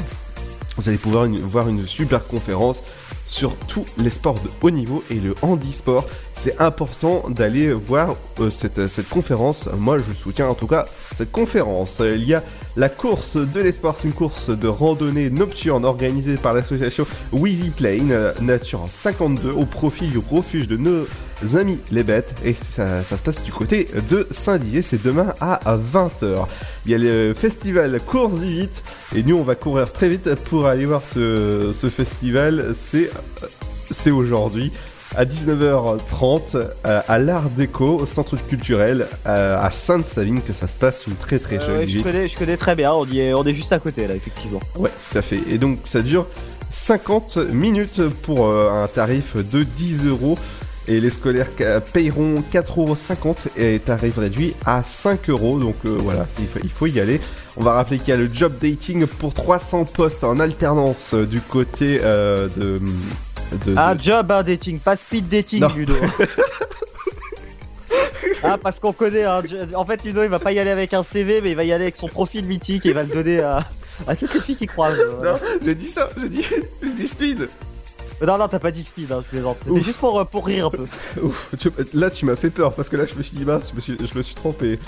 [0.77, 2.83] Vous allez pouvoir voir une super conférence
[3.27, 6.07] sur tous les sports de haut niveau et le handisport.
[6.33, 9.69] C'est important d'aller voir euh, cette, cette conférence.
[9.77, 11.97] Moi, je soutiens en tout cas cette conférence.
[12.01, 12.43] Euh, Il y a
[12.77, 18.33] la course de l'espoir, c'est une course de randonnée nocturne organisée par l'association Wheezy Plain
[18.41, 21.07] Nature 52 au profit du refuge de nos
[21.57, 22.35] amis les bêtes.
[22.45, 26.47] Et ça, ça se passe du côté de Saint-Dié, c'est demain à 20h.
[26.87, 28.83] Il y a le festival Course vite
[29.15, 32.75] et nous on va courir très vite pour aller voir ce, ce festival.
[33.91, 34.73] C'est aujourd'hui
[35.17, 40.75] à 19h30 euh, à l'Art Déco au centre culturel euh, à Sainte-Savine que ça se
[40.75, 43.35] passe une très très Euh, ouais, je, connais, je connais très bien, on, y est,
[43.35, 44.61] on est juste à côté là, effectivement.
[44.77, 45.41] Ouais, tout à fait.
[45.49, 46.27] Et donc ça dure
[46.71, 50.39] 50 minutes pour un tarif de 10 euros.
[50.87, 51.49] Et les scolaires
[51.95, 55.59] payeront 4,50€ et tarif réduit à 5 euros.
[55.59, 56.27] Donc euh, voilà,
[56.65, 57.21] il faut, y aller.
[57.57, 61.25] On va rappeler qu'il y a le job dating pour 300 postes en alternance euh,
[61.25, 62.81] du côté euh, de,
[63.65, 65.69] de- Un de- job, un dating, pas speed dating, Non.
[65.75, 65.95] Ludo.
[68.43, 71.03] ah, parce qu'on connaît jo- En fait, Ludo, il va pas y aller avec un
[71.03, 73.41] CV, mais il va y aller avec son profil mythique et il va le donner
[73.41, 73.61] à,
[74.07, 74.99] à toutes les filles qui croisent.
[75.17, 75.33] voilà.
[75.33, 76.45] Non, j'ai dit ça, j'ai dit,
[76.97, 77.49] dit speed.
[78.27, 79.59] Non, non, t'as pas dit speed, hein, je plaisante.
[79.67, 80.85] C'était juste pour, euh, pour rire un peu.
[81.23, 83.71] Ouf, tu- là tu m'as fait peur parce que là je me suis dit mince,
[83.71, 84.79] je me suis, je me suis trompé.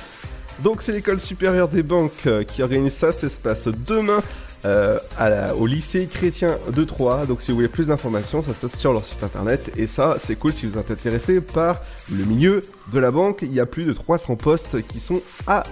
[0.62, 4.20] Donc c'est l'école supérieure des banques euh, qui organise ça, ça se passe demain
[4.64, 7.26] euh, à la- au lycée chrétien de Troyes.
[7.26, 10.16] Donc si vous voulez plus d'informations, ça se passe sur leur site internet et ça
[10.18, 13.40] c'est cool si vous êtes intéressé par le milieu de la banque.
[13.42, 15.62] Il y a plus de 300 postes qui sont à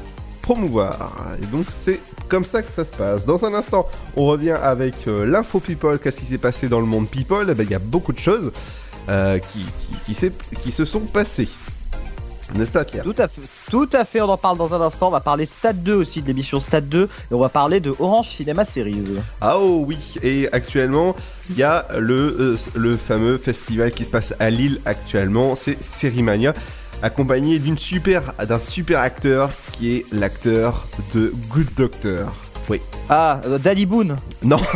[0.45, 1.13] promouvoir.
[1.43, 3.25] Et donc c'est comme ça que ça se passe.
[3.25, 6.87] Dans un instant, on revient avec euh, l'info people, qu'est-ce qui s'est passé dans le
[6.87, 7.47] monde people?
[7.51, 8.53] Eh ben, Il y a beaucoup de choses
[9.09, 9.65] euh, qui,
[10.05, 11.49] qui, qui qui se sont passées.
[12.55, 13.05] N'est-ce pas Pierre?
[13.05, 15.09] Tout à fait, tout à fait, on en parle dans un instant.
[15.09, 17.81] On va parler de Stade 2 aussi, de l'émission Stade 2, et on va parler
[17.81, 19.03] de Orange Cinema Series.
[19.41, 21.17] Ah oh oui, et actuellement,
[21.49, 25.83] il y a le, euh, le fameux festival qui se passe à Lille actuellement, c'est
[25.83, 26.53] Sérimania,
[27.05, 32.33] accompagné d'une super, d'un super acteur qui est l'acteur de Good Doctor.
[32.71, 32.81] Oui.
[33.11, 34.17] Ah, euh, Danny Boone.
[34.43, 34.61] Non.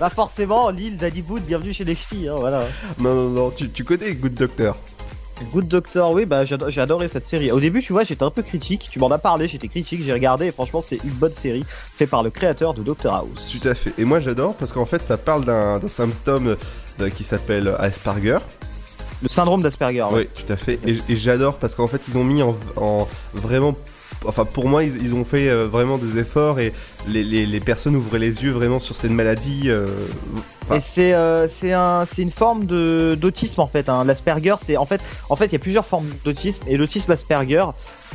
[0.00, 2.62] Bah forcément, Lille, Danny Boone, bienvenue chez les ch'tis, hein, voilà.
[3.00, 4.76] Non, non, non, tu, tu connais Good Doctor
[5.52, 7.50] Good Doctor, oui, bah j'ai adoré cette série.
[7.50, 8.88] Au début, tu vois, j'étais un peu critique.
[8.92, 12.10] Tu m'en as parlé, j'étais critique, j'ai regardé et franchement, c'est une bonne série faite
[12.10, 13.58] par le créateur de Doctor House.
[13.60, 13.92] Tout à fait.
[13.98, 16.56] Et moi j'adore parce qu'en fait ça parle d'un d'un symptôme
[17.00, 18.38] euh, qui s'appelle Asperger.
[19.22, 20.06] Le syndrome d'Asperger.
[20.12, 20.78] Oui, tout à fait.
[20.86, 23.76] Et, j'adore parce qu'en fait, ils ont mis en, en vraiment.
[24.24, 26.72] Enfin, pour moi, ils, ils ont fait euh, vraiment des efforts et
[27.06, 29.62] les, les- les personnes ouvraient les yeux vraiment sur cette maladie.
[29.66, 29.86] euh,
[30.64, 33.88] enfin, Et c'est euh, c'est un une forme d'autisme en fait.
[33.88, 34.04] Hein.
[34.04, 37.64] L'Asperger, c'est en fait en fait il y a plusieurs formes d'autisme et l'autisme Asperger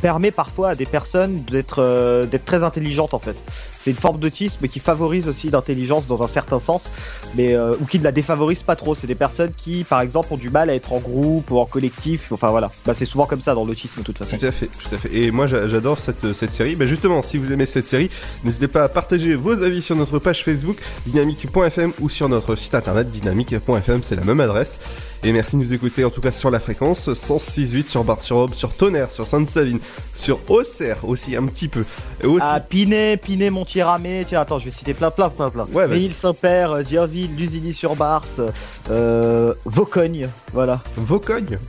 [0.02, 3.36] permet parfois à des personnes d'être euh, d'être très intelligentes en fait.
[3.80, 6.90] C'est une forme d'autisme qui favorise aussi l'intelligence dans un certain sens,
[7.36, 8.94] mais euh, ou qui ne la défavorise pas trop.
[8.94, 11.66] C'est des personnes qui, par exemple, ont du mal à être en groupe ou en
[11.66, 12.32] collectif.
[12.32, 14.38] Enfin voilà, bah, c'est souvent comme ça dans l'autisme de toute façon.
[14.38, 15.14] Tout à fait, tout à fait.
[15.14, 16.76] Et moi j'a- j'adore cette, cette série.
[16.76, 18.10] Ben justement, si vous aimez cette série,
[18.42, 22.74] n'hésitez pas à partager vos avis sur notre page Facebook dynamique.fm ou sur notre site
[22.74, 24.80] internet dynamique.fm, c'est la même adresse.
[25.22, 28.76] Et merci de nous écouter en tout cas sur la fréquence 106.8 sur Bar-sur-Aube, sur
[28.76, 29.78] Tonnerre, sur Sainte-Savine,
[30.12, 31.84] sur Auxerre aussi un petit peu.
[32.20, 32.44] Et aussi...
[32.50, 35.68] Ah, Pinet, Pinet, Montier-Ramé, tiens, attends, je vais citer plein, plein, plein, plein.
[35.72, 35.86] Ouais.
[35.86, 38.42] Méhil, Saint-Père, euh, Dierville, Lusigny-sur-Barse,
[38.90, 40.82] euh, Vaucogne, voilà.
[40.96, 41.60] Vaucogne?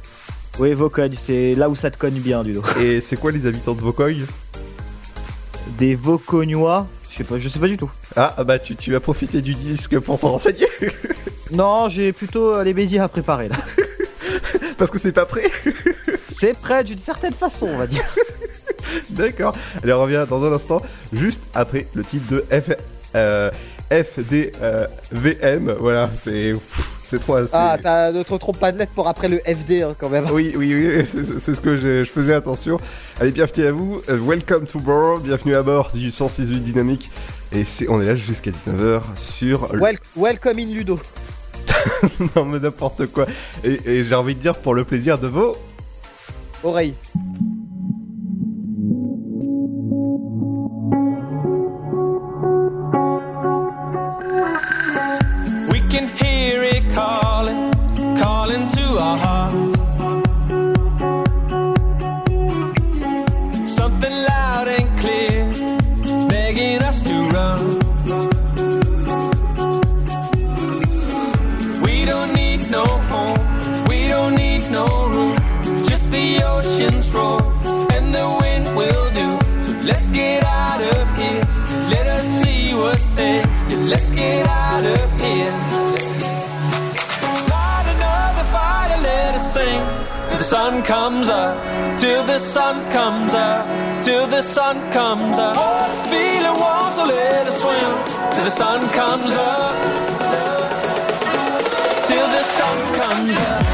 [0.57, 2.63] Oui, Vaucogne, c'est là où ça te cogne bien, Ludo.
[2.81, 4.25] Et c'est quoi les habitants de Vaucogne?
[5.77, 7.89] Des Vaucognois, je sais pas, je sais pas du tout.
[8.17, 10.67] Ah bah tu, tu as profité du disque pour t'en renseigner
[11.51, 13.55] Non, j'ai plutôt euh, les médias à préparer là.
[14.77, 15.49] Parce que c'est pas prêt
[16.37, 18.03] C'est prêt d'une certaine façon, on va dire.
[19.11, 19.55] D'accord.
[19.81, 20.81] Allez, on revient dans un instant,
[21.13, 22.71] juste après le titre de F,
[23.15, 23.49] euh,
[23.89, 25.77] FDVM.
[25.79, 26.53] voilà, c'est
[27.05, 27.37] c'est trop.
[27.39, 30.09] c'est- Ah, t'as ne te trompe pas de lettre pour après le FD hein, quand
[30.09, 30.25] même.
[30.31, 32.77] Oui, oui, oui, c'est c'est ce que je, je faisais attention.
[33.19, 34.01] Allez, bienvenue à vous.
[34.09, 35.21] euh, welcome to Borough.
[35.23, 37.11] Bienvenue à bord du 168 Dynamique.
[37.51, 39.71] Et c'est, on est là jusqu'à 19h sur.
[39.73, 40.99] le- Wel- welcome in Ludo.
[42.35, 43.25] non, mais n'importe quoi.
[43.63, 45.55] Et, et j'ai envie de dire pour le plaisir de vos.
[46.63, 46.95] Oreille.
[55.95, 57.71] Can hear it calling,
[58.17, 59.75] calling to our hearts.
[63.79, 65.39] Something loud and clear,
[66.27, 67.61] begging us to run.
[71.85, 73.39] We don't need no home,
[73.87, 75.37] we don't need no room,
[75.89, 77.39] just the ocean's roar
[77.95, 79.27] and the wind will do.
[79.65, 81.43] So let's get out of here,
[81.93, 83.44] let us see what's there.
[83.87, 85.51] Let's get out of here.
[87.51, 89.81] Light another fire, let us sing
[90.27, 91.55] till the sun comes up,
[91.99, 95.55] till the sun comes up, till the sun comes up.
[96.09, 97.91] Feeling warm, so let us swim
[98.33, 99.73] till the sun comes up,
[102.07, 103.64] till the sun comes up.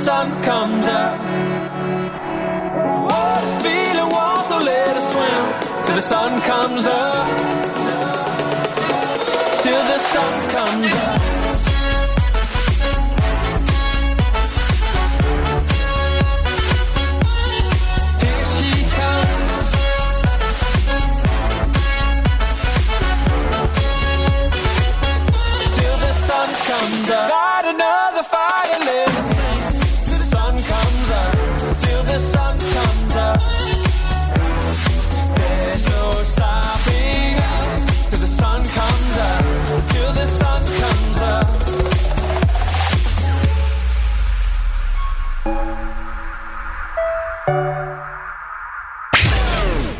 [0.00, 1.18] Sun comes up.
[2.94, 7.19] The water's feeling warm, so let us swim till the sun comes up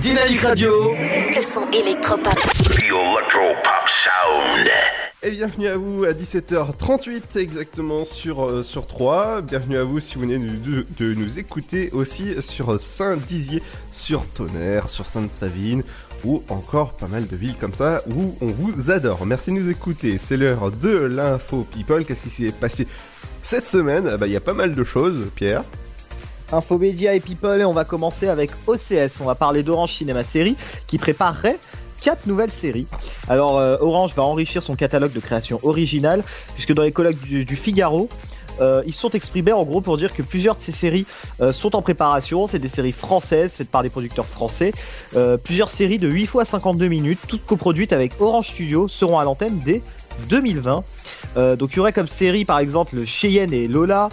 [0.01, 0.93] Dynamique Radio.
[0.93, 2.33] Le son électropop.
[2.35, 4.69] The Electro Pop Sound.
[5.23, 9.43] Et bienvenue à vous à 17h38 exactement sur, euh, sur 3.
[9.43, 14.25] Bienvenue à vous si vous venez de, de- de nous écouter aussi sur Saint-Dizier, sur
[14.27, 15.83] Tonnerre, sur Sainte-Savine
[16.25, 19.27] ou encore pas mal de villes comme ça où on vous adore.
[19.27, 20.19] Merci de nous écouter.
[20.19, 22.05] C'est l'heure de l'info people.
[22.05, 22.87] Qu'est-ce qui s'est passé
[23.43, 24.09] cette semaine?
[24.11, 25.63] Ah bah, Il y a pas mal de choses, Pierre.
[26.53, 29.21] Infomédia et People et on va commencer avec OCS.
[29.21, 31.59] On va parler d'Orange Cinéma Série qui préparerait
[32.01, 32.87] quatre nouvelles séries.
[33.29, 36.23] Alors euh, Orange va enrichir son catalogue de créations originales
[36.55, 38.09] puisque dans les colloques du, Figaro,
[38.61, 41.07] euh, ils sont exprimés en gros pour dire que plusieurs de ces séries
[41.41, 42.47] euh, sont en préparation.
[42.47, 44.73] C'est des séries françaises faites par des producteurs français.
[45.17, 49.25] Euh, plusieurs séries de 8 fois 52 minutes, toutes coproduites avec Orange Studio, seront à
[49.25, 49.83] l'antenne dès
[50.29, 50.85] 2020.
[51.37, 54.09] Euh, donc il y aurait comme série par exemple Cheyenne et Lola.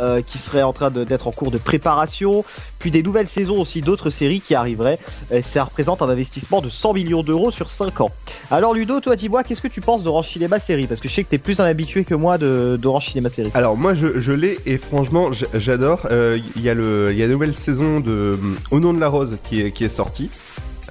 [0.00, 2.44] Euh, qui serait en train d'être en cours de préparation,
[2.78, 4.98] puis des nouvelles saisons aussi d'autres séries qui arriveraient.
[5.30, 8.10] Et ça représente un investissement de 100 millions d'euros sur 5 ans.
[8.50, 10.86] Alors Ludo, toi dis-moi, qu'est-ce que tu penses d'Orange Cinéma Série?
[10.86, 13.50] Parce que je sais que t'es plus un habitué que moi d'Orange Cinéma Série.
[13.54, 16.00] Alors moi je, je l'ai et franchement j'adore.
[16.10, 19.00] Euh, Il y a le y a la nouvelle saison de hum, Au nom de
[19.00, 20.30] la rose qui est qui est sortie.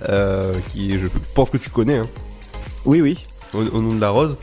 [0.09, 1.97] Euh, qui je pense que tu connais.
[1.97, 2.07] Hein.
[2.85, 3.23] Oui oui.
[3.53, 4.35] Au, au nom de la rose.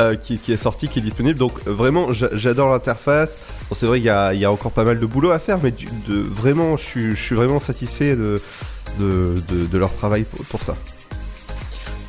[0.00, 1.38] euh, qui, qui est sorti, qui est disponible.
[1.38, 3.36] Donc euh, vraiment, j'a- j'adore l'interface.
[3.68, 5.74] Bon, c'est vrai, il y a, encore pas mal de boulot à faire, mais
[6.08, 8.40] vraiment, je suis, vraiment satisfait de,
[9.72, 10.76] leur travail pour ça.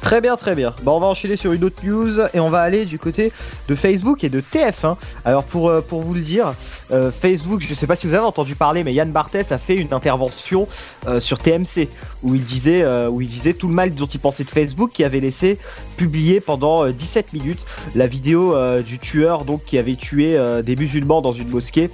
[0.10, 0.74] Très bien, très bien.
[0.82, 3.32] Bon, on va enchaîner sur une autre news et on va aller du côté
[3.68, 4.98] de Facebook et de TF1.
[5.24, 6.56] Alors pour, euh, pour vous le dire,
[6.90, 9.76] euh, Facebook, je sais pas si vous avez entendu parler, mais Yann Barthès a fait
[9.76, 10.68] une intervention
[11.08, 11.90] euh, sur TMC
[12.24, 15.04] où il disait où il disait tout le mal dont il pensait de Facebook, qui
[15.04, 15.60] avait laissé
[15.96, 21.22] publier pendant euh, 17 minutes la vidéo du tueur donc qui avait tué des musulmans
[21.22, 21.92] dans une mosquée.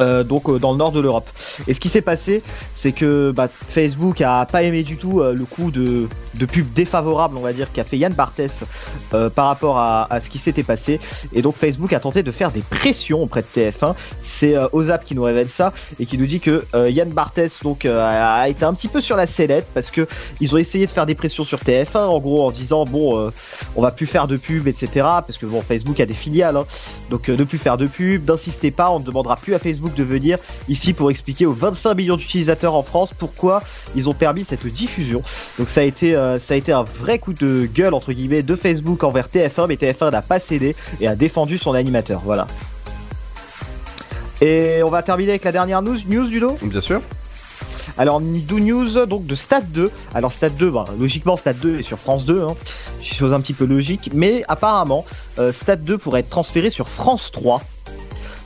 [0.00, 1.28] Euh, donc euh, dans le nord de l'Europe.
[1.66, 2.42] Et ce qui s'est passé,
[2.74, 6.72] c'est que bah, Facebook a pas aimé du tout euh, le coup de, de pub
[6.72, 8.52] défavorable, on va dire, qu'a fait Yann Barthès
[9.14, 11.00] euh, par rapport à, à ce qui s'était passé.
[11.32, 13.94] Et donc Facebook a tenté de faire des pressions auprès de TF1.
[14.20, 17.62] C'est euh, Ozap qui nous révèle ça et qui nous dit que euh, Yann Barthès
[17.62, 20.06] donc a, été un petit peu sur la sellette parce que
[20.40, 23.30] ils ont essayé de faire des pressions sur TF1 en gros en disant bon
[23.76, 26.66] on va plus faire de pub etc parce que bon Facebook a des filiales hein.
[27.10, 30.04] donc ne plus faire de pub n'insistez pas on ne demandera plus à Facebook de
[30.04, 33.62] venir ici pour expliquer aux 25 millions d'utilisateurs en France pourquoi
[33.96, 35.22] ils ont permis cette diffusion
[35.58, 38.42] donc ça a été euh, ça a été un vrai coup de gueule entre guillemets
[38.42, 42.46] de Facebook envers TF1 mais TF1 n'a pas cédé et a défendu son animateur voilà
[44.40, 47.00] et on va terminer avec la dernière news, news du dos Bien sûr.
[47.96, 49.90] Alors News donc de Stade 2.
[50.14, 52.54] Alors Stade 2, bah, logiquement Stade 2 est sur France 2, hein.
[53.02, 55.04] chose un petit peu logique, mais apparemment
[55.38, 57.62] euh, Stade 2 pourrait être transféré sur France 3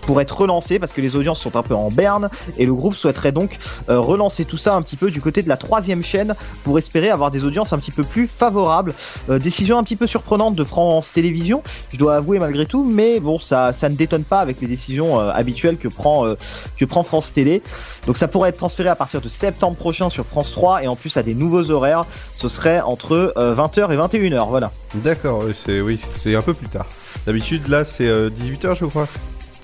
[0.03, 2.29] pour être relancé parce que les audiences sont un peu en berne
[2.59, 5.49] et le groupe souhaiterait donc euh, relancer tout ça un petit peu du côté de
[5.49, 6.35] la troisième chaîne
[6.65, 8.95] pour espérer avoir des audiences un petit peu plus favorables.
[9.31, 13.21] Euh, décision un petit peu surprenante de France Télévisions, je dois avouer malgré tout, mais
[13.21, 16.35] bon ça ça ne détonne pas avec les décisions euh, habituelles que prend
[16.77, 17.63] que prend France Télé.
[18.07, 20.97] Donc ça pourrait être transféré à partir de septembre prochain sur France 3 et en
[20.97, 24.73] plus à des nouveaux horaires, ce serait entre 20h et 21h, voilà.
[24.97, 26.87] D'accord, c'est oui, c'est un peu plus tard.
[27.27, 29.07] D'habitude là c'est 18h je crois.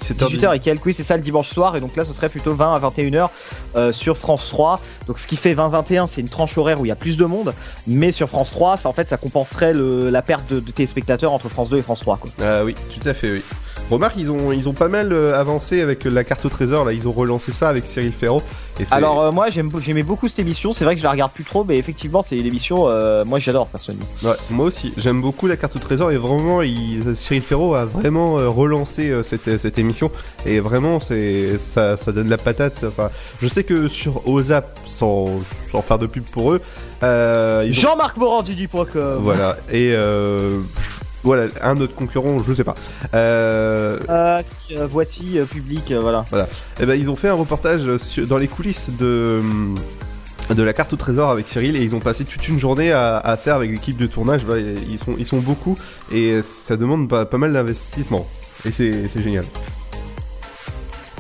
[0.05, 1.77] 18h et quelques, oui, c'est ça le dimanche soir.
[1.77, 3.29] Et donc là, ce serait plutôt 20 à 21h
[3.77, 4.81] euh, sur France 3.
[5.07, 7.25] Donc ce qui fait 20-21, c'est une tranche horaire où il y a plus de
[7.25, 7.55] monde.
[7.87, 11.33] Mais sur France 3, ça, en fait, ça compenserait le, la perte de, de téléspectateurs
[11.33, 12.19] entre France 2 et France 3.
[12.19, 12.31] Quoi.
[12.41, 13.43] Ah oui, tout à fait, oui.
[13.91, 16.93] Remarque, ils ont, ils ont pas mal euh, avancé avec la carte au trésor, là,
[16.93, 18.13] ils ont relancé ça avec Cyril.
[18.81, 20.73] Et c'est- Alors euh, moi, j'aimais beaucoup cette émission.
[20.73, 22.89] C'est vrai que je la regarde plus trop, mais effectivement, c'est une émission.
[22.89, 24.07] euh, moi, j'adore personnellement.
[24.23, 27.85] Ouais, moi aussi, j'aime beaucoup la carte au trésor et vraiment, il, Cyril Ferraud a
[27.85, 30.11] vraiment euh, relancé cette, cette émission
[30.47, 32.85] et vraiment, c'est ça, ça donne la patate.
[32.87, 33.11] Enfin,
[33.43, 35.27] je sais que sur OZAP, sans,
[35.73, 36.61] sans faire de pub pour eux,
[37.03, 39.19] euh, ont- Jean-Marc Morandini.com.
[39.21, 40.59] Voilà, et euh,
[41.25, 42.75] voilà, un autre concurrent, je sais pas.
[43.15, 46.25] Euh, Euh, si, euh, voici euh, public, euh, voilà.
[46.31, 46.49] Voilà.
[46.81, 49.41] Et ben ils ont fait un reportage sur- dans les coulisses de
[50.55, 53.19] de la carte au trésor avec Cyril et ils ont passé toute une journée à,
[53.19, 54.43] à faire avec l'équipe de tournage.
[54.89, 55.77] Ils sont ils sont beaucoup
[56.13, 58.27] et ça demande pas, pas mal d'investissement
[58.65, 59.45] et c'est c'est génial.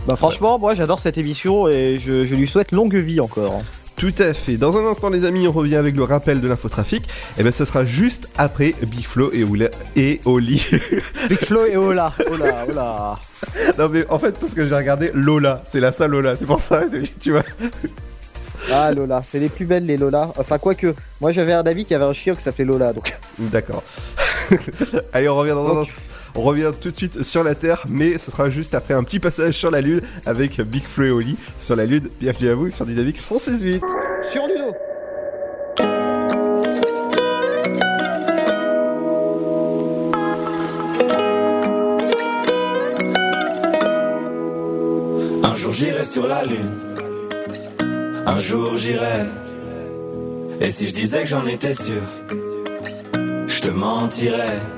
[0.07, 3.61] Bah franchement, moi, j'adore cette émission et je, je lui souhaite longue vie encore.
[3.99, 4.57] Tout à fait.
[4.57, 7.03] Dans un instant, les amis, on revient avec le rappel de l'infotrafic.
[7.37, 10.65] Et ben, ce sera juste après Big Flo et, Oula, et Oli.
[11.29, 12.13] Big Flo et Ola.
[12.31, 13.19] Ola, Ola.
[13.77, 16.61] non, mais en fait, parce que j'ai regardé Lola, c'est la salle Lola, c'est pour
[16.61, 16.83] ça,
[17.21, 17.43] tu vois.
[18.73, 20.31] Ah Lola, c'est les plus belles les Lola.
[20.37, 23.13] Enfin quoique, moi j'avais un ami qui avait un chien qui s'appelait Lola donc.
[23.39, 23.83] D'accord.
[25.13, 25.95] Allez, on revient dans un instant.
[26.35, 29.19] On revient tout de suite sur la Terre, mais ce sera juste après un petit
[29.19, 32.09] passage sur la Lune avec Big Flo et Oli sur la Lune.
[32.21, 33.83] Bienvenue à vous sur Dynamique 168.
[34.31, 34.75] Sur Ludo.
[45.45, 46.71] Un jour j'irai sur la lune.
[48.27, 49.25] Un jour j'irai.
[50.61, 52.03] Et si je disais que j'en étais sûr,
[53.47, 54.78] je te mentirais.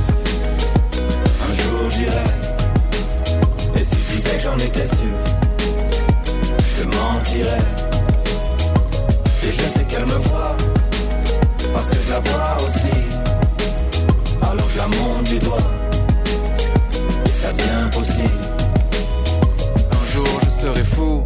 [4.51, 5.17] j'en étais sûr,
[6.59, 7.57] je te mentirais.
[9.43, 10.55] Et je sais qu'elle me voit,
[11.73, 12.97] parce que je la vois aussi.
[14.41, 15.57] Alors je la monte du doigt,
[17.25, 18.43] et ça devient possible.
[19.91, 21.23] Un jour je serai fou,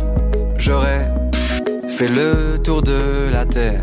[0.57, 1.05] j'aurai
[1.89, 3.82] fait le tour de la terre.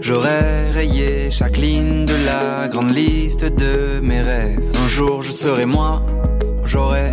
[0.00, 4.60] J'aurais rayé chaque ligne de la grande liste de mes rêves.
[4.82, 6.02] Un jour je serai moi,
[6.64, 7.12] j'aurai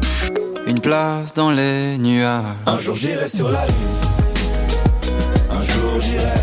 [0.71, 2.45] une place dans les nuages.
[2.65, 3.99] Un jour j'irai sur la lune,
[5.49, 6.41] un jour j'irai.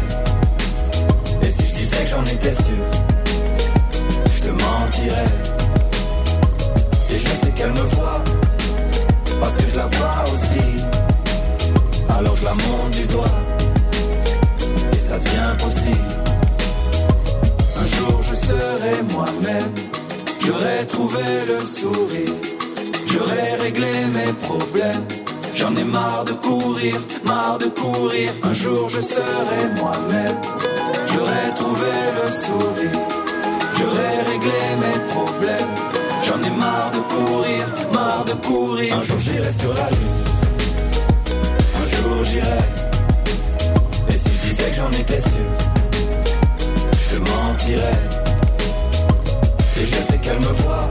[1.43, 2.85] Et si je disais que j'en étais sûr,
[4.35, 5.33] je te mentirais.
[7.11, 8.23] Et je sais qu'elle me voit,
[9.41, 10.67] parce que je la vois aussi.
[12.11, 13.39] Alors je la monte du doigt,
[14.93, 16.15] et ça devient possible.
[17.81, 19.73] Un jour je serai moi-même,
[20.45, 22.33] J'aurais trouvé le sourire,
[23.11, 25.05] j'aurais réglé mes problèmes.
[25.55, 28.31] J'en ai marre de courir, marre de courir.
[28.43, 30.37] Un jour je serai moi-même.
[31.13, 33.01] J'aurais trouvé le sourire,
[33.77, 35.75] j'aurais réglé mes problèmes.
[36.27, 38.97] J'en ai marre de courir, marre de courir.
[38.97, 40.25] Un jour j'irai sur la lune,
[41.81, 42.65] un jour j'irai.
[44.11, 45.51] Et si je disais que j'en étais sûr,
[47.03, 48.01] je te mentirais.
[49.81, 50.91] Et je sais qu'elle me voit,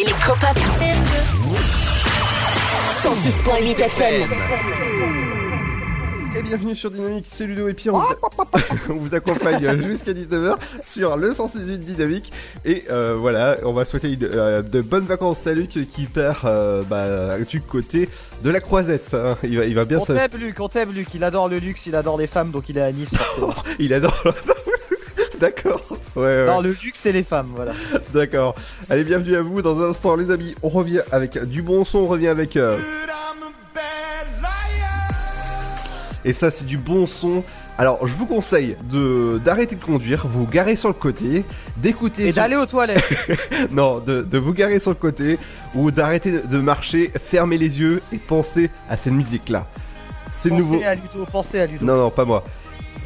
[0.00, 0.58] Électropop.
[3.02, 4.28] 106.8 FM.
[6.36, 7.94] Et bienvenue sur Dynamique, c'est Ludo et Pierre.
[7.94, 8.14] On, vous-
[8.90, 12.32] on vous accompagne jusqu'à 19h sur le 168 Dynamique.
[12.64, 16.42] Et euh, voilà, on va souhaiter une, euh, de bonnes vacances à Luc qui part
[16.44, 18.08] euh, bah, du côté
[18.44, 19.14] de la croisette.
[19.14, 19.36] hein.
[19.42, 21.86] Il, va, il va bien On t'aime Luc, on t'aime Luc, il adore le luxe,
[21.86, 23.54] il adore les femmes, donc il est à Nice forcément.
[23.78, 24.22] Il adore.
[25.40, 25.80] D'accord.
[26.16, 26.46] Ouais, ouais.
[26.46, 27.72] Non, le luxe c'est les femmes, voilà.
[28.14, 28.54] D'accord.
[28.90, 29.62] Allez, bienvenue à vous.
[29.62, 31.98] Dans un instant, les amis, on revient avec du bon son.
[32.00, 32.56] On revient avec.
[32.56, 32.78] euh,
[36.24, 37.42] Et ça, c'est du bon son.
[37.78, 41.44] Alors, je vous conseille de d'arrêter de conduire, vous garer sur le côté,
[41.76, 42.24] d'écouter.
[42.26, 43.04] Et sur- d'aller aux toilettes.
[43.70, 45.38] non, de, de vous garer sur le côté
[45.76, 49.64] ou d'arrêter de, marcher, fermer les yeux et penser à cette musique-là.
[50.32, 50.80] C'est le Pensez nouveau.
[50.84, 51.84] à Ludo, pensez à Ludo.
[51.84, 52.42] Non, non, pas moi.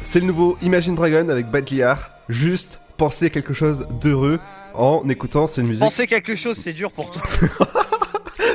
[0.05, 2.09] C'est le nouveau Imagine Dragon avec Bad Liar.
[2.29, 4.39] Juste penser quelque chose d'heureux
[4.73, 5.81] en écoutant cette musique.
[5.81, 7.21] Pensez quelque chose, c'est dur pour toi.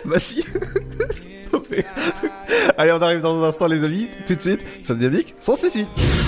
[0.05, 0.43] Bah si.
[2.79, 4.09] Allez, on arrive dans un instant, les amis.
[4.27, 6.28] Tout de suite sur Dynamique 168.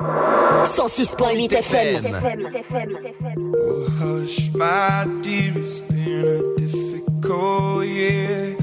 [0.00, 2.00] 106.8 FM.
[3.98, 8.56] Hush, my dear, it's been a difficult year.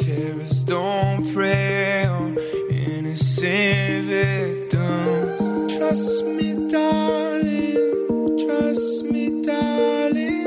[0.00, 2.36] Terrorists don't prey on
[2.70, 5.76] innocent victims.
[5.76, 8.38] Trust me, darling.
[8.44, 10.42] Trust me, darling.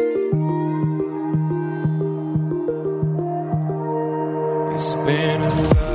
[4.75, 5.86] It's been a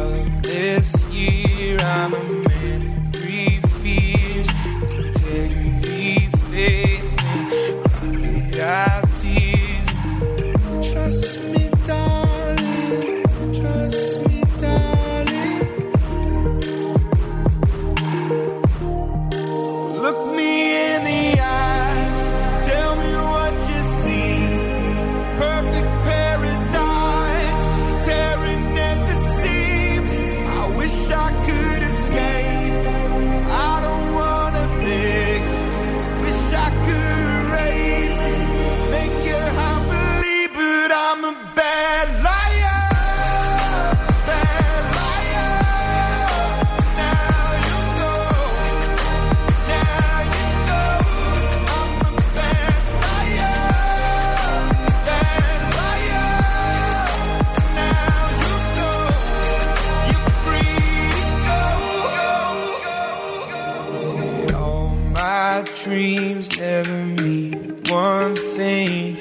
[66.83, 69.17] never mean one thing.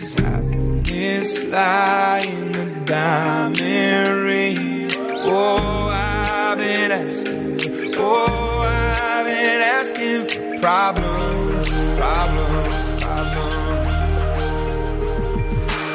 [0.00, 4.88] Is happiness lie in the diamond ring?
[5.24, 7.94] Oh, I've been asking.
[7.96, 11.68] Oh, I've been asking for problems,
[12.00, 13.88] problems, problems.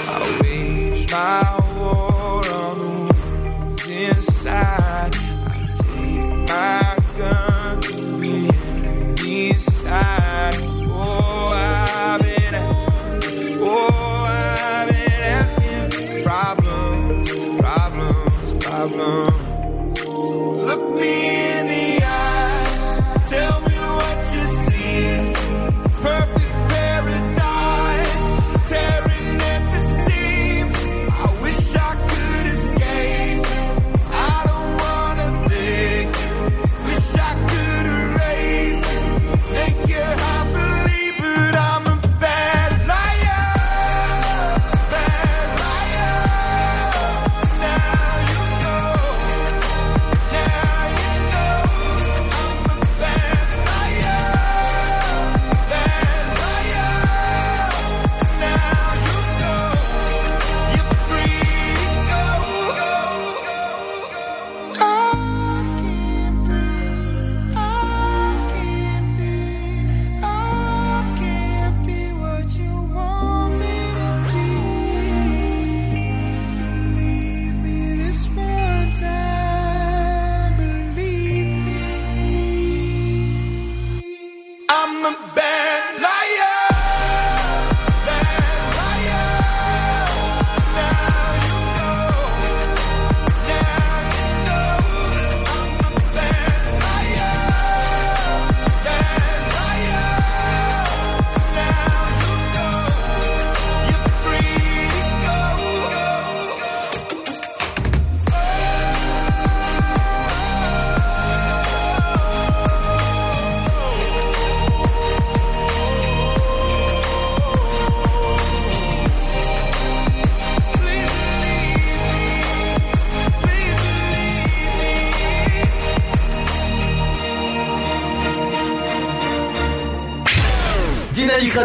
[0.09, 1.41] I wage my
[1.77, 5.15] war on the wounds inside.
[5.15, 6.83] I take my
[7.17, 7.66] gun
[20.99, 21.36] me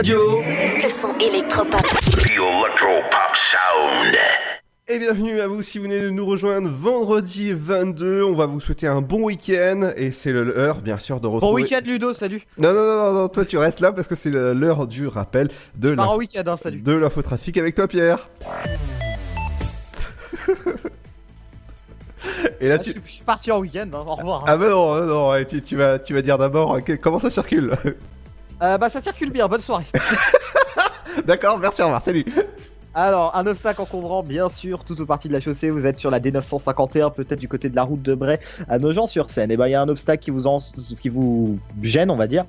[0.02, 0.42] Radio.
[0.42, 1.80] Le son électropop.
[1.80, 4.16] The Sound.
[4.88, 8.24] Et bienvenue à vous si vous venez de nous rejoindre vendredi 22.
[8.24, 11.52] On va vous souhaiter un bon week-end et c'est l'heure bien sûr de retrouver.
[11.52, 12.42] Bon week-end Ludo, salut.
[12.58, 15.50] Non, non, non, non, non, toi tu restes là parce que c'est l'heure du rappel
[15.76, 16.80] de week-end, hein, salut.
[16.80, 18.28] de l'infotrafic avec toi Pierre.
[22.60, 22.86] Et là Ah, tu...
[22.90, 24.40] je, suis- je suis parti en week-end, hein, au revoir.
[24.40, 24.46] hein.
[24.48, 27.70] Ah bah non, non, tu, tu vas, tu vas dire d'abord que- comment ça circule?
[28.62, 29.86] Euh, bah ça circule bien, bonne soirée.
[31.26, 32.24] D'accord, merci, au revoir, salut.
[32.94, 35.70] Alors, un obstacle encombrant, bien sûr, tout au parti de la chaussée.
[35.70, 38.38] Vous êtes sur la D951, peut-être du côté de la route de Bray
[38.68, 39.50] à Nogent-sur-Seine.
[39.50, 40.58] Et ben, il y a un obstacle qui vous, en-
[41.00, 42.44] qui vous gêne, on va dire,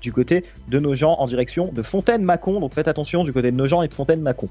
[0.00, 2.60] du côté de Nogent en direction de Fontaine-Mâcon.
[2.60, 4.48] Donc faites attention du côté de Nogent et de Fontaine-Mâcon.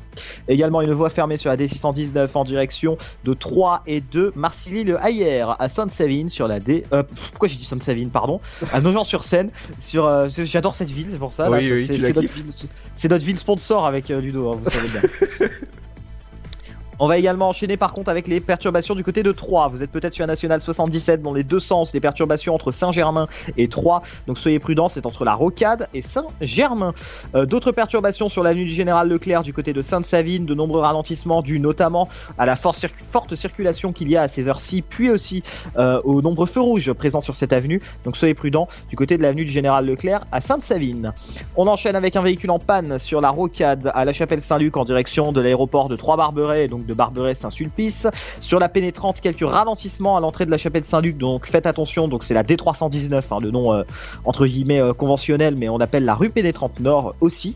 [0.47, 5.69] Également, une voie fermée sur la D619 en direction de 3 et 2 Marcilly-le-Hayer à
[5.69, 6.83] Sainte-Savine sur la D.
[6.93, 8.39] euh, pourquoi j'ai dit Sainte-Savine, pardon?
[8.73, 9.49] À Nogent-sur-Seine.
[9.79, 11.49] Sur, euh, J'adore cette ville, c'est pour ça.
[11.49, 12.45] Oui, c'est- oui, notre ville-
[12.95, 15.49] c'est notre ville sponsor avec euh, Ludo, hein, vous savez bien.
[17.03, 19.67] On va également enchaîner par contre avec les perturbations du côté de Troyes.
[19.69, 23.27] Vous êtes peut-être sur la nationale 77 dans les deux sens, les perturbations entre Saint-Germain
[23.57, 24.03] et Troyes.
[24.27, 26.93] Donc soyez prudents, c'est entre la Rocade et Saint-Germain.
[27.33, 31.41] Euh, D'autres perturbations sur l'avenue du Général Leclerc du côté de Sainte-Savine, de nombreux ralentissements
[31.41, 35.09] dus notamment à la forte, circu- forte circulation qu'il y a à ces heures-ci, puis
[35.09, 35.41] aussi
[35.77, 37.81] euh, aux nombreux feux rouges présents sur cette avenue.
[38.05, 41.13] Donc soyez prudents du côté de l'avenue du Général Leclerc à Sainte-Savine.
[41.55, 44.85] On enchaîne avec un véhicule en panne sur la rocade à la chapelle Saint-Luc en
[44.85, 48.07] direction de l'aéroport de Trois-Barberets, Barberets-Saint-Sulpice.
[48.39, 52.23] Sur la pénétrante, quelques ralentissements à l'entrée de la chapelle Saint-Luc, donc faites attention, donc
[52.23, 53.83] c'est la D319, hein, le nom euh,
[54.25, 57.55] entre guillemets euh, conventionnel, mais on appelle la rue pénétrante nord aussi.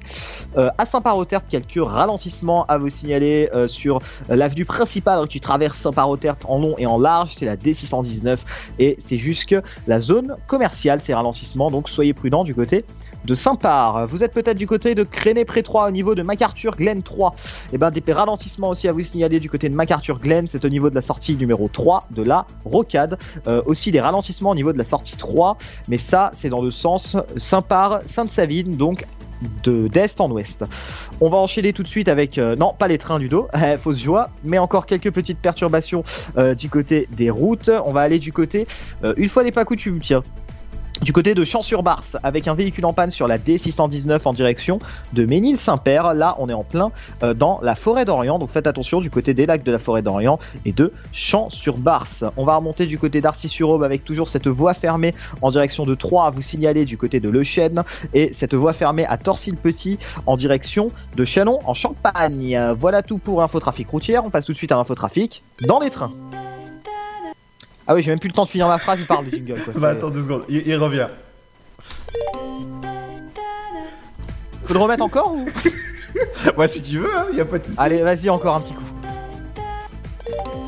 [0.58, 6.60] Euh, à Saint-Paroterte, quelques ralentissements à vous signaler sur l'avenue principale qui traverse Saint-Paroterte en
[6.60, 8.38] long et en large, c'est la D619
[8.80, 9.56] et c'est jusque
[9.88, 12.86] la zone commerciale ces ralentissements, donc soyez prudents du côté
[13.26, 14.08] de Saint-Par.
[14.08, 17.36] Vous êtes peut-être du côté de Créné-Pré-3 au niveau de MacArthur Glen 3.
[17.74, 20.70] Et ben des ralentissements aussi à vous signaler du côté de MacArthur Glen, c'est au
[20.70, 23.18] niveau de la sortie numéro 3 de la rocade.
[23.48, 25.58] Euh, aussi des ralentissements au niveau de la sortie 3,
[25.88, 29.06] mais ça c'est dans le sens Saint-Par, Sainte-Savine, donc
[29.64, 30.64] de d'est en ouest.
[31.20, 33.78] On va enchaîner tout de suite avec euh, non pas les trains du dos, eh,
[33.78, 36.04] fausse joie, mais encore quelques petites perturbations
[36.38, 37.70] euh, du côté des routes.
[37.86, 38.68] On va aller du côté
[39.18, 40.24] une fois n'est pas coutume, tiens.
[41.02, 44.80] Du côté de Champs-sur-Barse, avec un véhicule en panne sur la D619 en direction
[45.14, 46.14] de Ménil-Saint-Père.
[46.14, 46.92] Là, on est en plein
[47.22, 48.40] euh, dans la forêt d'Orient.
[48.40, 52.24] Donc faites attention du côté des lacs de la forêt d'Orient et de Champs-sur-Barse.
[52.38, 56.28] On va remonter du côté d'Arcy-sur-Aube avec toujours cette voie fermée en direction de Troyes
[56.28, 57.84] à vous signaler du côté de Le Chêne
[58.14, 60.88] et cette voie fermée à Torcy-le-Petit en direction
[61.18, 62.58] de Chalon en Champagne.
[62.80, 64.24] Voilà tout pour l'infotrafic routière.
[64.26, 66.12] On passe tout de suite à l'infotrafic dans les trains.
[67.88, 69.60] Ah oui, j'ai même plus le temps de finir ma phrase, il parle le jingle.
[69.64, 69.74] Quoi.
[69.80, 71.08] Bah attends deux secondes, il, il revient.
[74.66, 75.48] Faut le remettre encore ou?
[76.58, 77.76] Ouais, si tu veux, hein, y a pas de souci.
[77.78, 78.84] Allez, vas-y, encore un petit coup.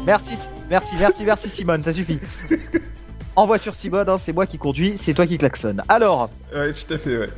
[0.06, 0.36] Merci,
[0.70, 2.20] merci, merci, merci Simone, ça suffit.
[3.36, 5.82] En voiture Simone, hein, c'est moi qui conduis, c'est toi qui klaxonne.
[5.88, 7.30] Alors, Ouais, tout à fait, ouais.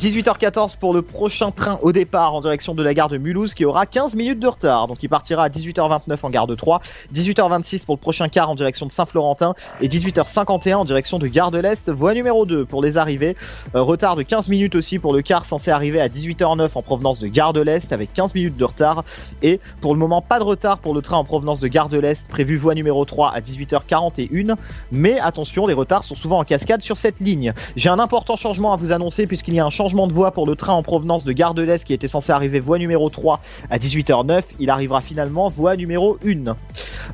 [0.00, 3.66] 18h14 pour le prochain train au départ en direction de la gare de Mulhouse qui
[3.66, 4.86] aura 15 minutes de retard.
[4.86, 6.80] Donc il partira à 18h29 en gare de Troyes,
[7.12, 11.50] 18h26 pour le prochain car en direction de Saint-Florentin et 18h51 en direction de gare
[11.50, 13.36] de l'Est, voie numéro 2 pour les arrivées.
[13.74, 17.18] Euh, retard de 15 minutes aussi pour le car censé arriver à 18h09 en provenance
[17.18, 19.04] de gare de l'Est avec 15 minutes de retard.
[19.42, 21.98] Et pour le moment, pas de retard pour le train en provenance de gare de
[21.98, 24.56] l'Est prévu voie numéro 3 à 18h41.
[24.92, 27.52] Mais attention, les retards sont souvent en cascade sur cette ligne.
[27.76, 30.46] J'ai un important changement à vous annoncer puisqu'il y a un changement de voie pour
[30.46, 33.78] le train en provenance de Gare de qui était censé arriver voie numéro 3 à
[33.78, 34.42] 18h09.
[34.58, 36.56] Il arrivera finalement voie numéro 1.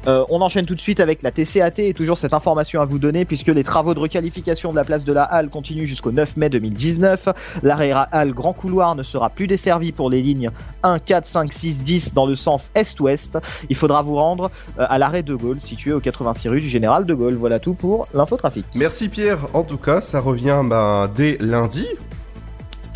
[0.07, 2.99] Euh, on enchaîne tout de suite avec la TCAT et toujours cette information à vous
[2.99, 6.37] donner puisque les travaux de requalification de la place de la Halle continuent jusqu'au 9
[6.37, 7.29] mai 2019.
[7.63, 10.51] L'arrêt Halle Grand Couloir ne sera plus desservi pour les lignes
[10.83, 13.39] 1, 4, 5, 6, 10 dans le sens est-ouest.
[13.69, 17.05] Il faudra vous rendre euh, à l'arrêt de Gaulle situé au 86 rue du Général
[17.05, 17.35] de Gaulle.
[17.35, 18.65] Voilà tout pour l'infotrafic.
[18.75, 21.87] Merci Pierre, en tout cas, ça revient bah, dès lundi.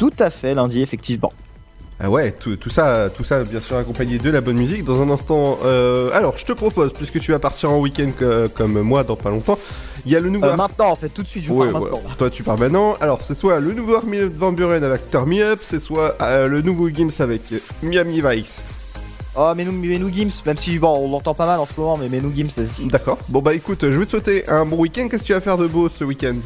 [0.01, 1.31] Tout à fait, lundi, effectivement.
[2.03, 4.83] Ah ouais, tout, tout ça, tout ça, bien sûr, accompagné de la bonne musique.
[4.83, 8.47] Dans un instant, euh, alors, je te propose, puisque tu vas partir en week-end que-
[8.47, 9.59] comme moi dans pas longtemps,
[10.07, 10.47] il y a le nouveau.
[10.47, 11.97] Euh, maintenant, en fait, tout de suite, je vous Ouais, parle voilà.
[11.97, 12.15] maintenant.
[12.17, 12.95] Toi, tu pars maintenant.
[13.03, 16.47] Alors, c'est soit le nouveau Armin Van Buren avec Turn Me Up, c'est soit euh,
[16.49, 17.43] le nouveau Gims avec
[17.83, 18.63] Miami Vice.
[19.37, 21.75] Oh, mais nous, mais nous Gims, même si bon, on l'entend pas mal en ce
[21.77, 23.19] moment, mais mais nous Gims, D'accord.
[23.29, 25.07] Bon, bah écoute, je vais te souhaiter un bon week-end.
[25.11, 26.37] Qu'est-ce que tu vas faire de beau ce week-end?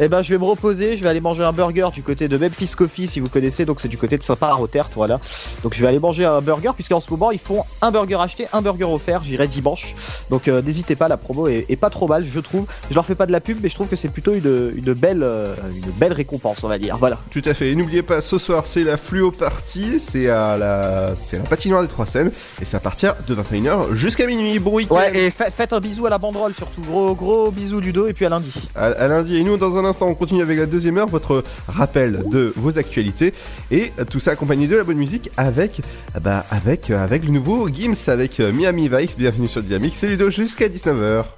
[0.00, 2.36] Eh ben, je vais me reposer, je vais aller manger un burger du côté de
[2.36, 5.18] Memphis Coffee, si vous connaissez, donc c'est du côté de Saint-Par-au-Tertre, voilà.
[5.64, 8.46] Donc je vais aller manger un burger, puisqu'en ce moment, ils font un burger acheté,
[8.52, 9.96] un burger offert, j'irai dimanche.
[10.30, 12.66] Donc euh, n'hésitez pas, la promo est, est pas trop mal, je trouve.
[12.90, 14.92] Je leur fais pas de la pub, mais je trouve que c'est plutôt une, une,
[14.92, 17.18] belle, euh, une belle récompense, on va dire, voilà.
[17.32, 17.72] Tout à fait.
[17.72, 19.98] Et n'oubliez pas, ce soir, c'est la fluo party.
[19.98, 22.30] C'est à la, c'est la patinoire des Trois Seines.
[22.62, 24.60] Et c'est à partir de 21h jusqu'à minuit.
[24.60, 24.94] Bon week-end.
[24.94, 28.12] Ouais, et fa- faites un bisou à la banderole surtout, gros, gros bisous Ludo, et
[28.12, 28.52] puis à lundi.
[28.76, 29.36] à, à lundi.
[29.38, 32.78] Et nous, dans un instant, on continue avec la deuxième heure, votre rappel de vos
[32.78, 33.32] actualités.
[33.70, 35.80] Et tout ça accompagné de la bonne musique avec,
[36.20, 39.16] bah, avec, euh, avec le nouveau Gims avec euh, Miami Vice.
[39.16, 39.94] Bienvenue sur Dynamique.
[39.96, 41.37] C'est Ludo jusqu'à 19h.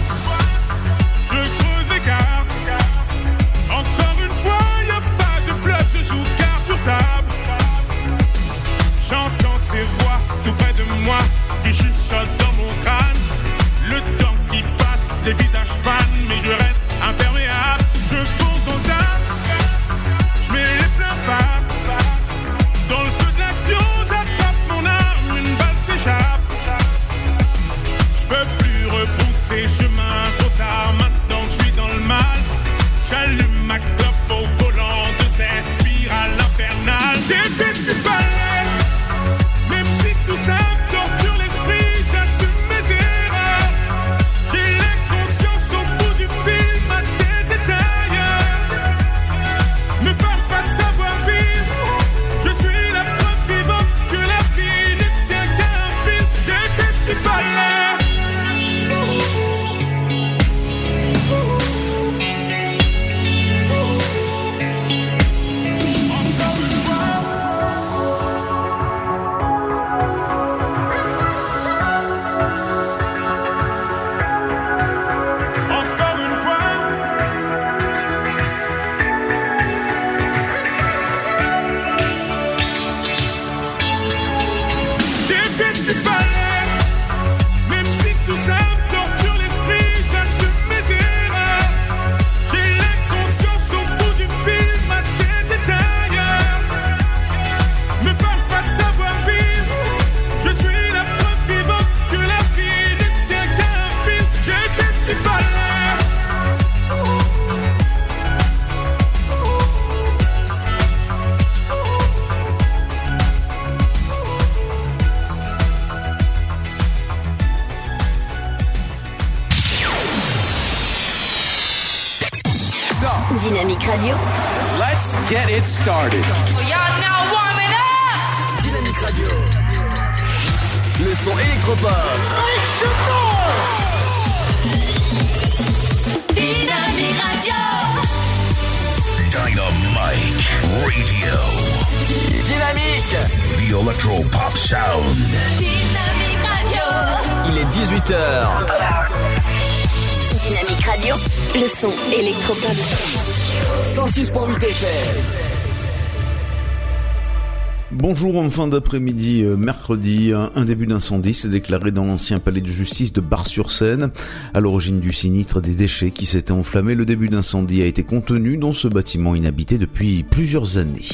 [158.61, 163.11] fin d'après-midi, euh, mercredi, un, un début d'incendie s'est déclaré dans l'ancien palais de justice
[163.11, 164.11] de Bar-sur-Seine.
[164.53, 168.57] À l'origine du sinistre, des déchets qui s'étaient enflammés, le début d'incendie a été contenu
[168.57, 171.09] dans ce bâtiment inhabité depuis plusieurs années.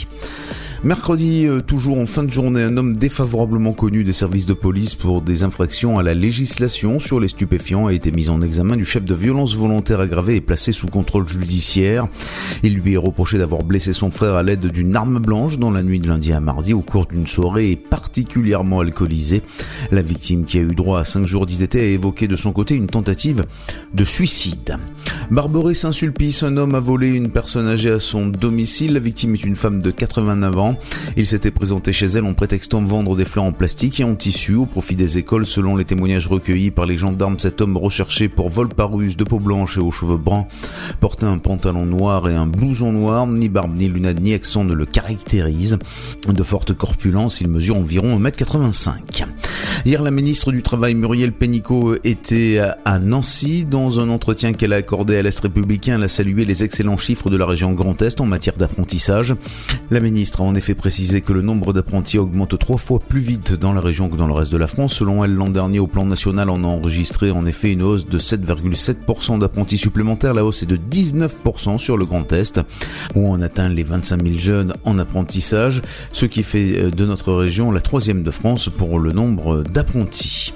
[0.83, 4.93] Mercredi, euh, toujours en fin de journée, un homme défavorablement connu des services de police
[4.93, 8.85] pour des infractions à la législation sur les stupéfiants a été mis en examen du
[8.85, 12.07] chef de violence volontaire aggravée et placé sous contrôle judiciaire.
[12.61, 15.81] Il lui est reproché d'avoir blessé son frère à l'aide d'une arme blanche dans la
[15.81, 19.41] nuit de lundi à mardi au cours d'une soirée particulièrement alcoolisée.
[19.89, 22.75] La victime qui a eu droit à 5 jours d'IDT a évoqué de son côté
[22.75, 23.45] une tentative
[23.95, 24.77] de suicide.
[25.29, 28.93] Barberey-Saint-Sulpice, un homme a volé une personne âgée à son domicile.
[28.93, 30.77] La victime est une femme de 89 ans.
[31.17, 34.55] Il s'était présenté chez elle en prétextant vendre des fleurs en plastique et en tissu
[34.55, 35.45] au profit des écoles.
[35.45, 39.39] Selon les témoignages recueillis par les gendarmes, cet homme recherché pour vol par de peau
[39.39, 40.47] blanche et aux cheveux bruns
[41.01, 43.27] portait un pantalon noir et un blouson noir.
[43.27, 45.77] Ni barbe, ni lunette, ni accent ne le caractérisent.
[46.29, 49.25] De forte corpulence, il mesure environ 1m85.
[49.85, 53.65] Hier, la ministre du Travail Muriel Pénicaud était à Nancy.
[53.65, 57.37] Dans un entretien qu'elle a accordé l'Est républicain, elle a salué les excellents chiffres de
[57.37, 59.35] la région Grand Est en matière d'apprentissage.
[59.91, 63.53] La ministre a en effet précisé que le nombre d'apprentis augmente trois fois plus vite
[63.53, 64.93] dans la région que dans le reste de la France.
[64.93, 68.19] Selon elle, l'an dernier, au plan national, on a enregistré en effet une hausse de
[68.19, 70.33] 7,7% d'apprentis supplémentaires.
[70.33, 72.59] La hausse est de 19% sur le Grand Est,
[73.15, 77.33] où on atteint les 25 000 jeunes en apprentissage, ce qui fait euh, de notre
[77.33, 80.53] région la troisième de France pour le nombre d'apprentis.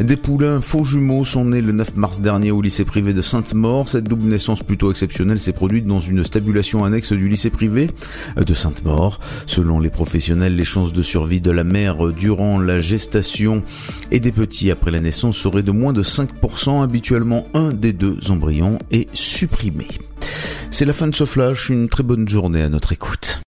[0.00, 3.88] Des poulains faux jumeaux sont nés le 9 mars dernier au lycée privé de Sainte-Maure.
[4.02, 7.88] Cette double naissance plutôt exceptionnelle s'est produite dans une stabulation annexe du lycée privé
[8.36, 9.20] de Sainte-Maure.
[9.46, 13.62] Selon les professionnels, les chances de survie de la mère durant la gestation
[14.10, 16.82] et des petits après la naissance seraient de moins de 5%.
[16.82, 19.86] Habituellement, un des deux embryons est supprimé.
[20.72, 21.68] C'est la fin de ce flash.
[21.68, 23.41] Une très bonne journée à notre écoute.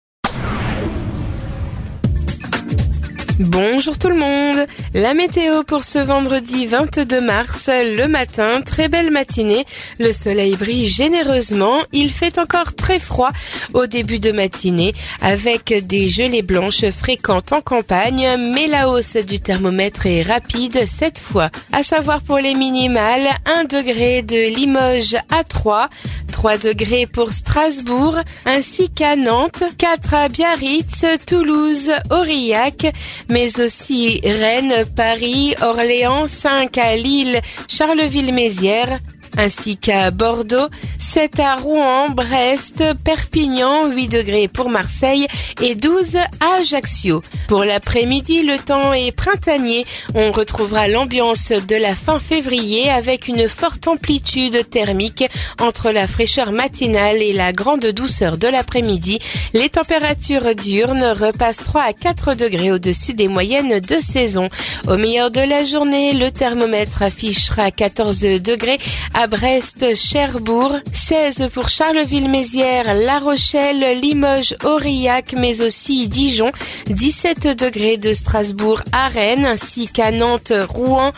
[3.40, 4.64] Bonjour tout le monde.
[4.94, 9.64] La météo pour ce vendredi 22 mars, le matin, très belle matinée.
[9.98, 11.80] Le soleil brille généreusement.
[11.92, 13.32] Il fait encore très froid
[13.72, 19.40] au début de matinée avec des gelées blanches fréquentes en campagne, mais la hausse du
[19.40, 21.50] thermomètre est rapide cette fois.
[21.72, 25.88] À savoir pour les minimales, 1 degré de Limoges à 3,
[26.30, 28.16] 3 degrés pour Strasbourg,
[28.46, 32.92] ainsi qu'à Nantes, 4 à Biarritz, Toulouse, Aurillac,
[33.28, 38.98] mais aussi Rennes, Paris, Orléans, 5 à Lille, Charleville-Mézières,
[39.36, 40.68] ainsi qu'à Bordeaux,
[40.98, 45.26] 7 à Rouen, Brest, Perpignan, 8 degrés pour Marseille
[45.60, 47.22] et 12 à Ajaccio.
[47.48, 49.86] Pour l'après-midi, le temps est printanier.
[50.14, 55.24] On retrouvera l'ambiance de la fin février avec une forte amplitude thermique
[55.60, 59.18] entre la fraîcheur matinale et la grande douceur de l'après-midi.
[59.52, 64.48] Les températures diurnes repassent 3 à 4 degrés au-dessus des moyennes de saison.
[64.88, 68.78] Au meilleur de la journée, le thermomètre affichera 14 degrés
[69.12, 76.52] à Brest, Cherbourg, 16 pour Charleville-Mézières, La Rochelle, Limoges, Aurillac, mais aussi Dijon,
[76.86, 81.12] 17 degrés de Strasbourg à Rennes, ainsi qu'à Nantes, Rouen,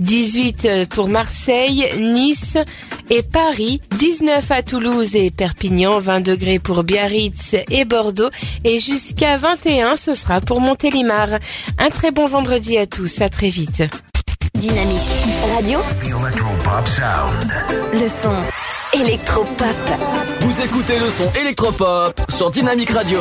[0.00, 2.56] 18 pour Marseille, Nice
[3.10, 8.30] et Paris, 19 à Toulouse et Perpignan, 20 degrés pour Biarritz et Bordeaux
[8.64, 11.28] et jusqu'à 21 ce sera pour Montélimar.
[11.78, 13.82] Un très bon vendredi à tous, à très vite.
[14.56, 15.00] Dynamique
[15.54, 15.80] Radio.
[16.00, 17.52] The Electro Pop Sound.
[17.92, 18.34] Le son
[18.98, 19.76] électropop.
[20.40, 23.18] Vous écoutez le son électropop sur Dynamique Radio.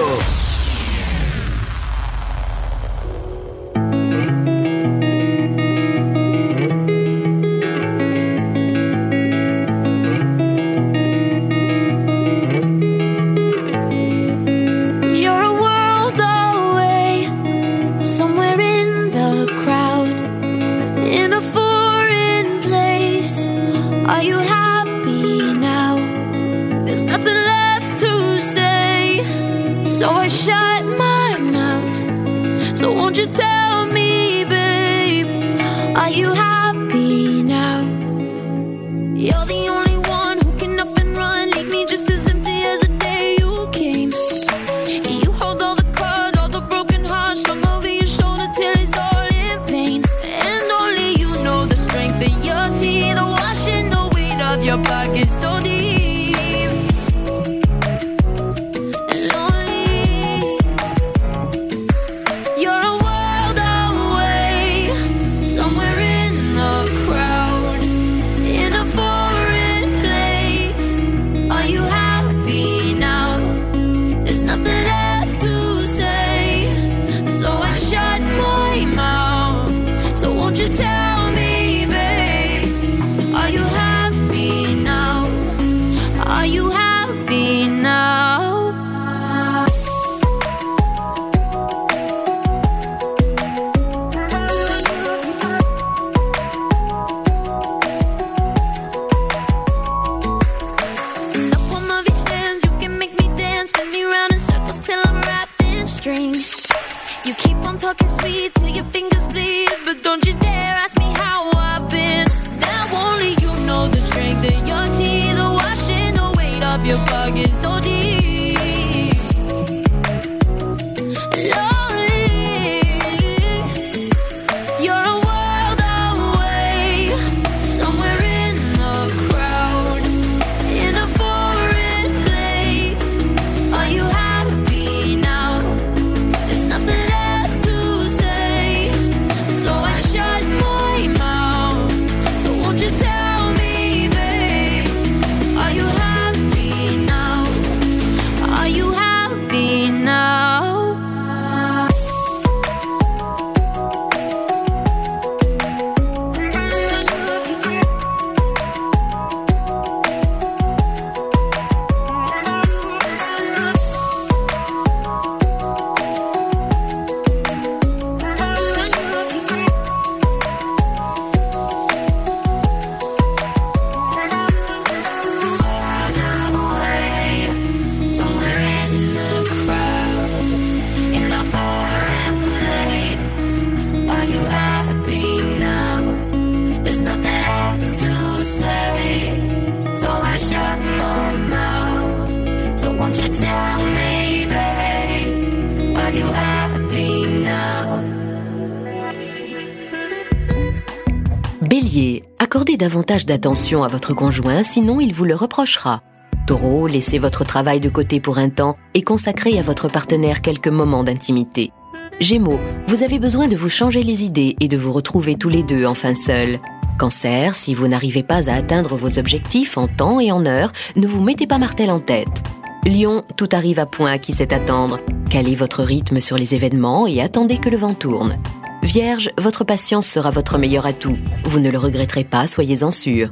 [203.25, 206.01] D'attention à votre conjoint, sinon il vous le reprochera.
[206.45, 210.67] Taureau, laissez votre travail de côté pour un temps et consacrez à votre partenaire quelques
[210.67, 211.71] moments d'intimité.
[212.19, 215.63] Gémeaux, vous avez besoin de vous changer les idées et de vous retrouver tous les
[215.63, 216.59] deux enfin seuls.
[216.99, 221.07] Cancer, si vous n'arrivez pas à atteindre vos objectifs en temps et en heure, ne
[221.07, 222.43] vous mettez pas martel en tête.
[222.85, 224.99] Lion, tout arrive à point à qui sait attendre.
[225.29, 228.37] Calez votre rythme sur les événements et attendez que le vent tourne.
[228.83, 231.17] Vierge, votre patience sera votre meilleur atout.
[231.45, 233.31] Vous ne le regretterez pas, soyez-en sûr.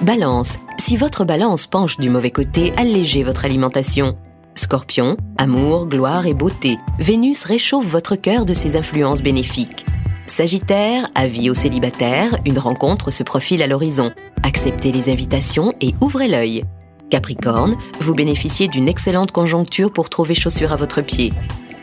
[0.00, 4.16] Balance, si votre balance penche du mauvais côté, allégez votre alimentation.
[4.54, 6.78] Scorpion, amour, gloire et beauté.
[6.98, 9.84] Vénus réchauffe votre cœur de ses influences bénéfiques.
[10.26, 14.10] Sagittaire, avis aux célibataires, une rencontre se profile à l'horizon.
[14.42, 16.64] Acceptez les invitations et ouvrez l'œil.
[17.10, 21.32] Capricorne, vous bénéficiez d'une excellente conjoncture pour trouver chaussure à votre pied.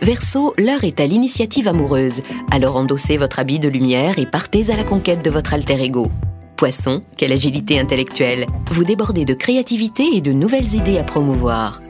[0.05, 2.21] Verseau, l'heure est à l'initiative amoureuse,
[2.51, 6.11] alors endossez votre habit de lumière et partez à la conquête de votre alter ego.
[6.57, 8.45] Poisson, quelle agilité intellectuelle.
[8.69, 11.81] Vous débordez de créativité et de nouvelles idées à promouvoir.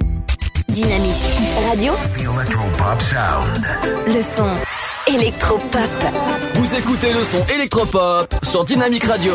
[0.70, 1.12] Dynamique
[1.68, 3.66] radio, Electropop sound.
[4.08, 5.82] le son électropop.
[6.54, 9.34] Vous écoutez le son électropop sur Dynamic Radio.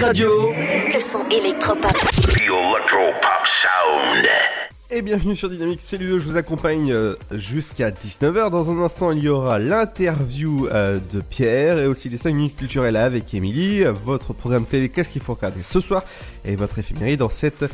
[0.00, 0.52] Radio.
[0.52, 1.92] Le son électropop.
[1.92, 4.26] The Electro Pop Sound.
[4.90, 8.50] Et bienvenue sur Dynamique, c'est Ludo, je vous accompagne euh, jusqu'à 19h.
[8.50, 12.56] Dans un instant, il y aura l'interview euh, de Pierre et aussi les 5 minutes
[12.56, 16.04] culturelles avec Émilie, votre programme télé, qu'est-ce qu'il faut regarder ce soir
[16.44, 17.64] et votre éphémérie dans cette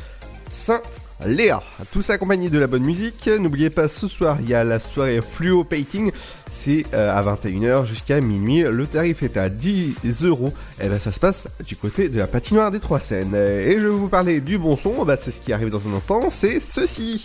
[0.55, 0.82] Saint
[1.27, 1.62] Léa.
[1.93, 3.28] Tout ça accompagné de la bonne musique.
[3.39, 6.12] N'oubliez pas, ce soir, il y a la soirée Fluo Painting.
[6.51, 8.61] C'est euh, à 21h jusqu'à minuit.
[8.62, 10.53] Le tarif est à 10 euros.
[10.81, 13.35] Et ben, ça se passe du côté de la patinoire des Trois Seines.
[13.35, 15.05] Et je vais vous parler du bon son.
[15.05, 16.31] Bah, c'est ce qui arrive dans un instant.
[16.31, 17.20] C'est ceci.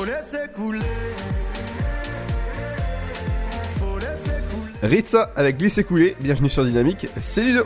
[4.84, 6.16] Ritza avec Glissé Coulé.
[6.20, 7.08] Bienvenue sur Dynamique.
[7.20, 7.66] C'est Ludo.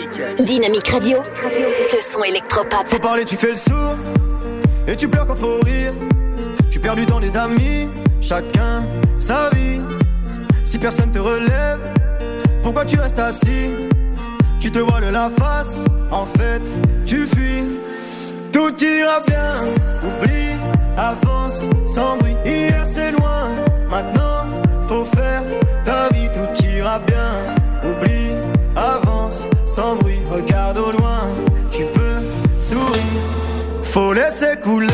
[0.39, 1.19] Dynamique Radio.
[1.43, 2.87] Le son électropop.
[2.87, 3.95] Faut parler, tu fais le sourd.
[4.87, 5.93] Et tu pleures quand faut rire.
[6.69, 7.87] Tu perds du temps, les amis.
[8.21, 8.83] Chacun
[9.17, 9.79] sa vie.
[10.63, 11.79] Si personne te relève,
[12.63, 13.71] pourquoi tu restes assis?
[14.59, 15.83] Tu te voiles la face.
[16.11, 16.61] En fait,
[17.05, 17.63] tu fuis.
[18.51, 19.53] Tout ira bien.
[20.03, 20.57] Oublie,
[20.97, 22.35] avance sans bruit.
[22.45, 23.49] Hier c'est loin.
[23.89, 24.45] Maintenant,
[24.87, 25.43] faut faire
[25.83, 26.29] ta vie.
[26.33, 27.55] Tout ira bien.
[27.83, 28.31] Oublie,
[28.75, 30.10] avance sans bruit.
[33.93, 34.87] Faut laisser couler.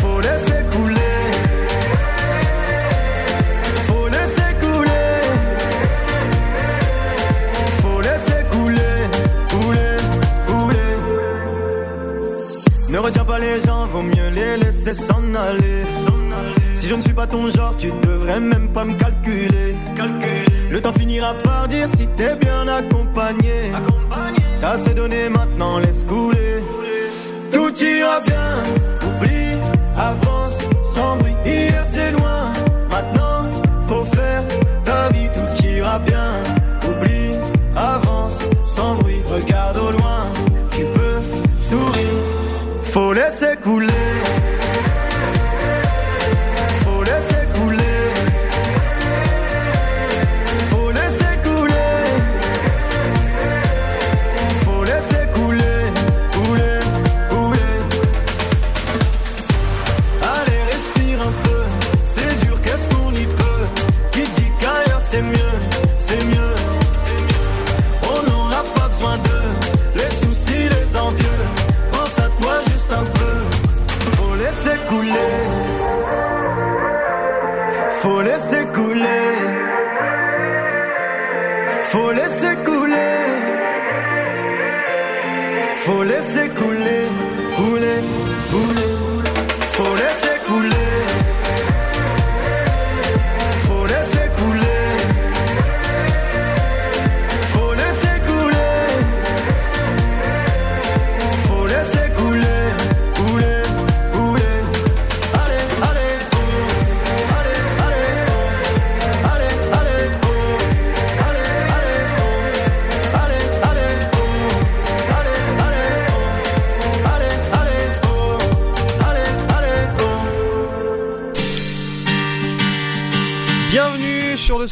[0.00, 1.18] Faut laisser couler.
[3.86, 5.10] Faut laisser couler.
[7.82, 8.96] Faut laisser couler.
[9.50, 9.96] Couler,
[10.46, 10.96] couler.
[12.88, 15.84] Ne retiens pas les gens, vaut mieux les laisser s'en aller.
[16.72, 19.74] Si je ne suis pas ton genre, tu devrais même pas me calculer.
[20.70, 23.72] Le temps finira par dire si t'es bien accompagné.
[24.62, 26.62] Assez donné, maintenant laisse couler.
[27.52, 28.48] Tout ira bien,
[29.08, 29.56] oublie,
[29.96, 30.47] avance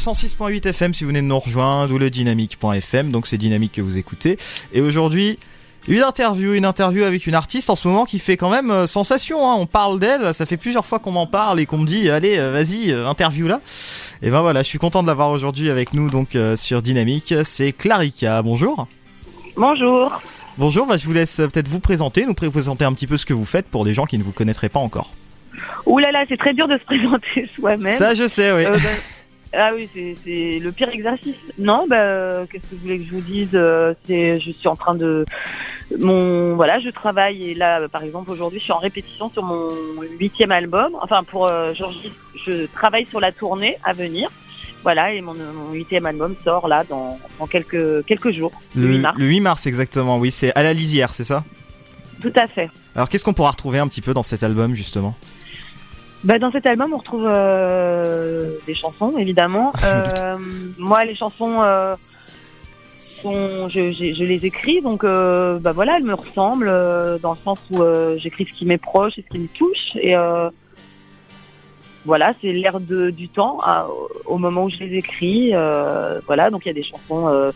[0.07, 3.81] 106.8 FM si vous venez de nous rejoindre ou le dynamique.fm, donc c'est dynamique que
[3.81, 4.37] vous écoutez.
[4.71, 5.37] Et aujourd'hui,
[5.89, 8.87] une interview, une interview avec une artiste en ce moment qui fait quand même euh,
[8.87, 9.49] sensation.
[9.49, 9.55] Hein.
[9.57, 12.37] On parle d'elle, ça fait plusieurs fois qu'on m'en parle et qu'on me dit allez,
[12.37, 13.59] euh, vas-y, euh, interview là.
[14.21, 17.33] Et ben voilà, je suis content de l'avoir aujourd'hui avec nous donc euh, sur Dynamique.
[17.43, 18.41] C'est Clarica.
[18.41, 18.87] Bonjour.
[19.57, 20.21] Bonjour.
[20.57, 23.25] Bonjour, bah, je vous laisse euh, peut-être vous présenter, nous présenter un petit peu ce
[23.25, 25.11] que vous faites pour les gens qui ne vous connaîtraient pas encore.
[25.85, 27.97] Ouh là là, c'est très dur de se présenter soi-même.
[27.97, 28.65] Ça, je sais, oui.
[28.65, 28.79] Euh, bah,
[29.53, 31.35] ah oui, c'est- le pire exercice.
[31.57, 34.67] Non, bah, euh, qu'est-ce que vous voulez que je vous dise euh, C'est, je suis
[34.67, 35.25] en train de,
[35.97, 39.69] mon, voilà, je travaille et là, par exemple, aujourd'hui, je suis en répétition sur mon
[40.19, 40.93] huitième album.
[41.01, 41.73] Enfin, pour, euh,
[42.45, 44.29] je travaille sur la tournée à venir.
[44.83, 45.33] Voilà, et mon,
[45.73, 49.17] huitième album sort là dans, dans quelques quelques jours, le 8 mars.
[49.17, 51.43] le 8 mars exactement, oui, c'est à la lisière, c'est ça?
[52.21, 52.69] Tout à fait.
[52.95, 55.15] Alors qu'est-ce qu'on pourra retrouver un petit peu dans cet album justement?
[56.23, 59.71] Bah, dans cet album, on retrouve euh, des chansons, évidemment.
[59.83, 60.37] Euh,
[60.77, 61.95] moi, les chansons, euh,
[63.21, 67.31] sont, je, j'ai- je les écris, donc euh, bah voilà, elles me ressemblent euh, dans
[67.31, 69.95] le sens où euh, j'écris ce qui m'est proche et ce qui me touche.
[69.95, 70.49] Et euh,
[72.05, 73.87] voilà, c'est l'air de, du temps à-
[74.25, 75.51] au moment où je les écris.
[75.55, 77.51] euh, voilà, donc il y a des chansons euh,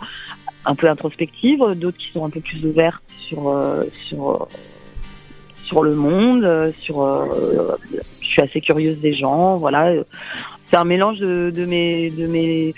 [0.65, 4.47] un peu introspectives, d'autres qui sont un peu plus ouvertes sur euh, sur
[5.71, 7.77] sur le monde, euh, sur euh,
[8.19, 9.93] je suis assez curieuse des gens, voilà.
[10.69, 12.75] C'est un mélange de, mes de mes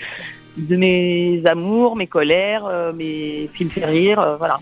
[0.56, 4.60] de mes amours, mes colères, euh, mes me fait rire, voilà.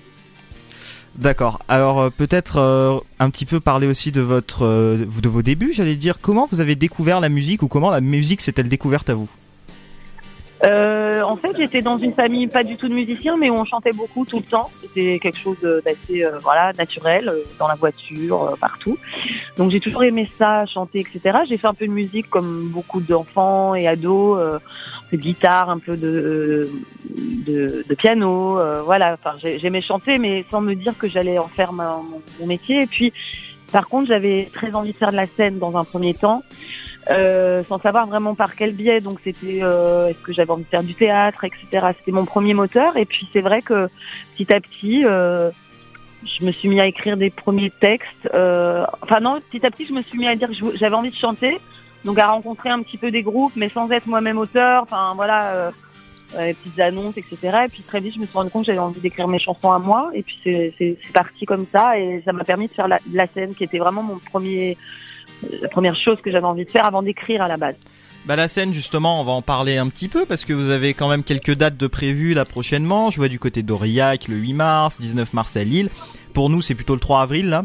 [1.14, 1.59] D'accord.
[1.68, 6.18] Alors peut-être un petit peu parler aussi de votre de vos débuts, j'allais dire.
[6.22, 9.28] Comment vous avez découvert la musique ou comment la musique s'est-elle découverte à vous?
[10.64, 13.64] Euh, en fait, j'étais dans une famille pas du tout de musiciens, mais où on
[13.64, 14.70] chantait beaucoup tout le temps.
[14.80, 18.97] C'était quelque chose d'assez euh, voilà naturel euh, dans la voiture, euh, partout.
[19.56, 21.39] Donc j'ai toujours aimé ça, chanter, etc.
[21.48, 24.60] J'ai fait un peu de musique comme beaucoup d'enfants et ados, un
[25.10, 26.70] peu de guitare, un peu de
[27.10, 29.14] de, de piano, voilà.
[29.14, 32.05] Enfin, j'ai- j'aimais chanter, mais sans me dire que j'allais en faire mon,
[32.40, 32.82] mon métier.
[32.82, 33.12] Et puis,
[33.72, 36.43] par contre, j'avais très envie de faire de la scène dans un premier temps.
[37.11, 39.01] Euh, sans savoir vraiment par quel biais.
[39.01, 41.89] Donc c'était euh, est-ce que j'avais envie de faire du théâtre, etc.
[41.99, 42.97] C'était mon premier moteur.
[42.97, 43.89] Et puis c'est vrai que
[44.37, 45.51] petit à petit, euh,
[46.24, 48.29] je me suis mis à écrire des premiers textes.
[48.35, 51.11] Euh, enfin non, petit à petit, je me suis mis à dire que j'avais envie
[51.11, 51.59] de chanter,
[52.05, 54.85] donc à rencontrer un petit peu des groupes, mais sans être moi-même auteur.
[54.85, 55.73] Enfin voilà.
[56.39, 57.37] Les petites annonces, etc.
[57.66, 59.70] Et puis très vite, je me suis rendu compte que j'avais envie d'écrire mes chansons
[59.70, 60.11] à moi.
[60.15, 61.99] Et puis c'est parti comme ça.
[61.99, 64.79] Et ça m'a permis de faire la scène, qui était vraiment mon premier,
[65.60, 67.74] la première chose que j'avais envie de faire avant d'écrire à la base.
[68.24, 70.94] Bah la scène justement, on va en parler un petit peu parce que vous avez
[70.94, 73.10] quand même quelques dates de prévues là prochainement.
[73.10, 75.89] Je vois du côté d'Aurillac le 8 mars, 19 mars à Lille.
[76.32, 77.64] Pour nous, c'est plutôt le 3 avril là,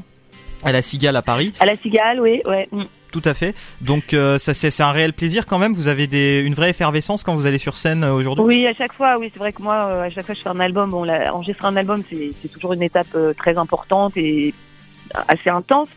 [0.63, 1.53] à la Cigale à Paris.
[1.59, 2.67] À la Cigale, oui, ouais.
[2.71, 2.83] mm.
[3.11, 3.55] Tout à fait.
[3.81, 5.73] Donc euh, ça c'est un réel plaisir quand même.
[5.73, 8.43] Vous avez des, une vraie effervescence quand vous allez sur scène euh, aujourd'hui?
[8.43, 10.43] Oui, à chaque fois, oui, c'est vrai que moi, euh, à chaque fois que je
[10.43, 14.17] fais un album, bon, la- enregistrer un album, c'est c'est toujours une étape très importante
[14.17, 14.53] et
[15.27, 15.89] assez intense.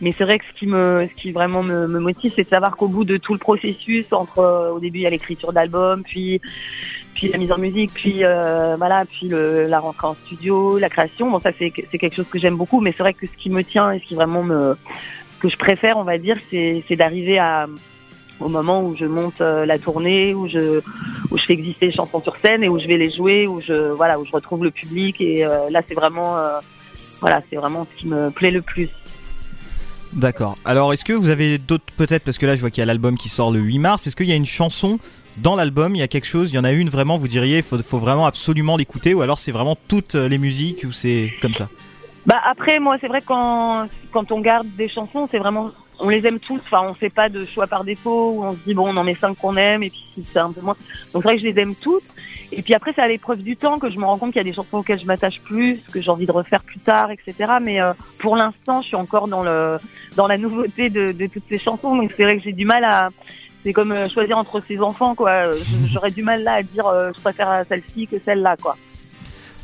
[0.00, 2.76] Mais c'est vrai que ce qui me, ce qui vraiment me, motive, c'est de savoir
[2.76, 6.02] qu'au bout de tout le processus, entre euh, au début il y a l'écriture d'album,
[6.02, 6.40] puis
[7.14, 11.30] puis la mise en musique, puis euh, voilà, puis la rentrée en studio, la création.
[11.30, 13.50] Bon, ça c'est c'est quelque chose que j'aime beaucoup, mais c'est vrai que ce qui
[13.50, 14.76] me tient et ce qui vraiment me,
[15.38, 17.40] que je préfère, on va dire, c'est d'arriver
[18.40, 20.80] au moment où je monte euh, la tournée, où je
[21.30, 23.60] où je fais exister les chansons sur scène et où je vais les jouer, où
[23.60, 26.36] je voilà, où je retrouve le public et là c'est vraiment
[27.24, 28.90] voilà, c'est vraiment ce qui me plaît le plus.
[30.12, 30.58] D'accord.
[30.66, 32.86] Alors est-ce que vous avez d'autres peut-être parce que là je vois qu'il y a
[32.86, 34.06] l'album qui sort le 8 mars.
[34.06, 34.98] Est-ce qu'il y a une chanson
[35.38, 37.62] dans l'album Il y a quelque chose Il y en a une vraiment Vous diriez
[37.62, 41.32] faut faut vraiment absolument l'écouter ou alors c'est vraiment toutes euh, les musiques ou c'est
[41.40, 41.70] comme ça?
[42.26, 45.70] Bah après moi c'est vrai que quand quand on garde des chansons, c'est vraiment
[46.04, 48.74] on les aime toutes, enfin on fait pas de choix par défaut on se dit
[48.74, 50.76] bon on en met cinq qu'on aime et puis c'est un peu moins.
[51.12, 52.04] Donc c'est vrai que je les aime toutes.
[52.52, 54.44] Et puis après c'est à l'épreuve du temps que je me rends compte qu'il y
[54.46, 57.54] a des chansons auxquelles je m'attache plus, que j'ai envie de refaire plus tard, etc.
[57.60, 59.78] Mais euh, pour l'instant je suis encore dans le
[60.14, 61.96] dans la nouveauté de, toutes ces chansons.
[61.96, 63.08] Donc c'est vrai que j'ai du mal à
[63.64, 65.30] c'est comme euh, choisir entre ses enfants quoi.
[65.30, 65.56] Euh,
[65.86, 66.84] J'aurais du mal là à dire
[67.16, 68.76] je préfère celle-ci que celle-là quoi.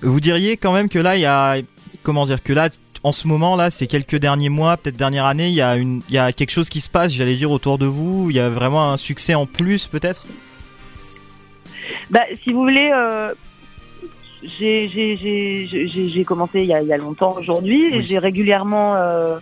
[0.00, 1.56] Vous diriez quand même que là il y a
[2.02, 2.70] comment dire que là
[3.02, 6.02] en ce moment là ces quelques derniers mois peut-être dernière année il y a une
[6.08, 8.30] il y a quelque chose qui se passe j'allais dire autour de vous.
[8.30, 10.24] Il y a vraiment un succès en plus peut-être?
[12.10, 13.32] Bah, si vous voulez, euh,
[14.42, 19.38] j'ai commencé il y a, il y a longtemps aujourd'hui et j'ai régulièrement euh,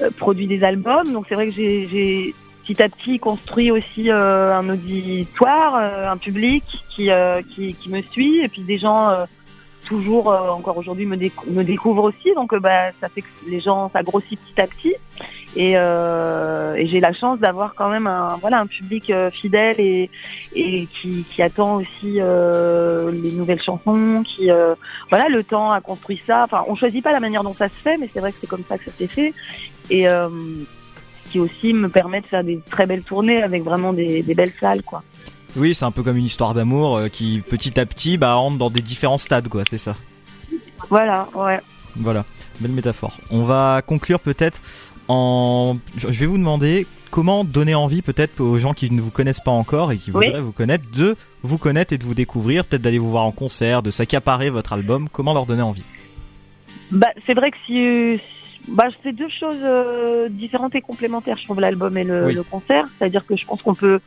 [0.00, 1.12] euh, produit des albums.
[1.12, 2.34] Donc c'est vrai que j'ai j'ai
[2.64, 6.62] petit à petit construit aussi euh, un auditoire, un public
[6.94, 7.10] qui,
[7.50, 8.40] qui, qui me suit.
[8.42, 9.26] Et puis des gens
[9.90, 12.32] toujours euh, encore aujourd'hui me, décou- me découvrent aussi.
[12.34, 14.94] Donc euh, bah, ça fait que les gens, ça grossit petit à petit.
[15.56, 20.08] Et, euh, j'ai la chance d'avoir quand même un voilà un public fidèle et
[20.54, 24.48] qui, attend aussi les nouvelles chansons, qui
[25.10, 26.44] voilà le temps a construit ça.
[26.44, 28.46] Enfin, on choisit pas la manière dont ça se fait, mais c'est vrai que c'est
[28.46, 29.34] comme ça que ça s'est fait.
[29.90, 30.06] Et
[31.30, 34.54] qui aussi me permet de faire des très belles tournées avec vraiment des, des belles
[34.60, 35.02] salles, quoi.
[35.56, 38.58] Oui, c'est un peu comme une histoire d'amour euh, qui petit à petit bah, rentre
[38.58, 39.96] dans des différents stades, quoi, c'est ça.
[40.88, 41.60] Voilà, ouais.
[41.96, 42.24] Voilà,
[42.60, 43.16] belle métaphore.
[43.30, 44.60] On va conclure peut-être
[45.08, 45.76] en.
[45.96, 49.50] Je vais vous demander comment donner envie peut-être aux gens qui ne vous connaissent pas
[49.50, 50.26] encore et qui Oui.
[50.26, 53.32] voudraient vous connaître de vous connaître et de vous découvrir, peut-être d'aller vous voir en
[53.32, 55.08] concert, de s'accaparer votre album.
[55.08, 55.82] Comment leur donner envie?
[56.92, 58.20] Bah, c'est vrai que si,
[58.68, 62.34] bah, c'est deux choses euh, différentes et complémentaires, je trouve, l'album et le, Oui.
[62.34, 62.84] le concert.
[62.98, 64.00] C'est-à-dire que je pense qu'on peut,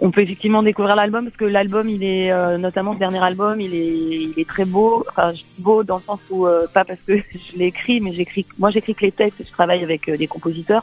[0.00, 3.60] on peut effectivement découvrir l'album parce que l'album, il est, euh, notamment ce dernier album,
[3.60, 5.04] il est, il est très beau.
[5.10, 8.46] Enfin, beau dans le sens où, euh, pas parce que je l'ai écrit, mais j'écris,
[8.58, 10.82] moi j'écris que les textes je travaille avec euh, des compositeurs.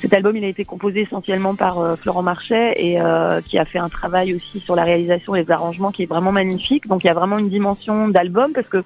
[0.00, 3.66] Cet album, il a été composé essentiellement par euh, Florent Marchais et euh, qui a
[3.66, 6.88] fait un travail aussi sur la réalisation et les arrangements qui est vraiment magnifique.
[6.88, 8.82] Donc il y a vraiment une dimension d'album parce que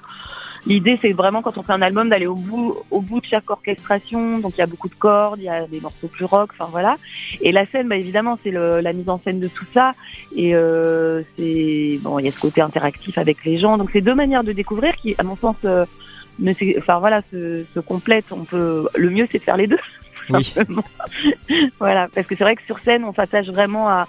[0.67, 3.51] L'idée, c'est vraiment quand on fait un album d'aller au bout, au bout de chaque
[3.51, 4.39] orchestration.
[4.39, 6.69] Donc il y a beaucoup de cordes, il y a des morceaux plus rock, enfin
[6.71, 6.97] voilà.
[7.43, 9.93] Et la scène, bah, évidemment, c'est la mise en scène de tout ça.
[10.35, 13.77] Et euh, c'est bon, il y a ce côté interactif avec les gens.
[13.77, 15.85] Donc c'est deux manières de découvrir qui, à mon sens, euh,
[16.39, 18.33] ne enfin voilà, se, se complètent.
[18.33, 19.79] On peut, le mieux, c'est de faire les deux.
[20.31, 20.55] Oui.
[21.79, 24.09] voilà, parce que c'est vrai que sur scène, on s'attache vraiment à,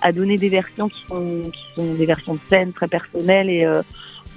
[0.00, 3.64] à donner des versions qui sont, qui sont des versions de scène très personnelles et
[3.64, 3.82] euh,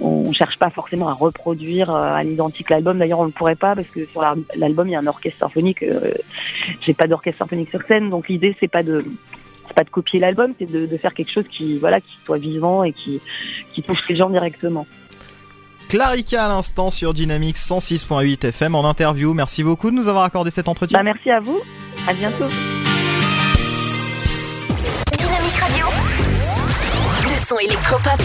[0.00, 2.98] on cherche pas forcément à reproduire euh, à l'identique l'album.
[2.98, 5.38] D'ailleurs, on le pourrait pas parce que sur la- l'album, il y a un orchestre
[5.40, 5.82] symphonique.
[5.82, 6.12] Euh,
[6.86, 9.04] J'ai pas d'orchestre symphonique sur scène, donc l'idée c'est pas de
[9.68, 12.38] c'est pas de copier l'album, c'est de, de faire quelque chose qui voilà qui soit
[12.38, 13.20] vivant et qui
[13.72, 14.86] qui touche les gens directement.
[15.88, 19.34] Clarica à l'instant sur Dynamique 106.8 FM en interview.
[19.34, 20.96] Merci beaucoup de nous avoir accordé cet entretien.
[20.98, 21.60] Bah, merci à vous.
[22.08, 22.46] À bientôt.
[25.18, 25.86] Dynamique Radio.
[27.24, 28.20] Le son électropop.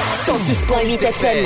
[0.00, 1.42] 106.8 FM.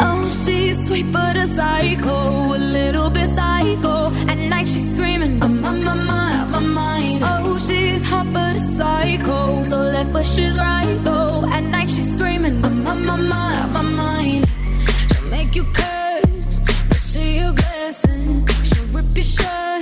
[0.00, 4.10] Oh, she's sweet but a psycho, a little bit psycho.
[4.30, 7.22] At night she's screaming, I'm on my mind, my mind.
[7.24, 11.44] Oh, she's hot but a psycho, so left but she's right though.
[11.52, 14.46] At night she's screaming, I'm on my mind, my mind.
[15.12, 16.58] She'll make you curse,
[16.88, 18.46] but she a blessing.
[18.64, 19.75] She'll rip your shirt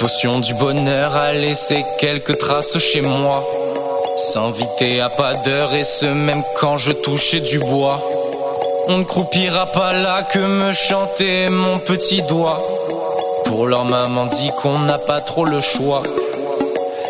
[0.00, 3.46] potion du bonheur a laissé quelques traces chez moi.
[4.16, 8.02] S'inviter à pas d'heure et ce même quand je touchais du bois.
[8.88, 12.62] On ne croupira pas là que me chanter mon petit doigt.
[13.44, 16.02] Pour leur maman dit qu'on n'a pas trop le choix.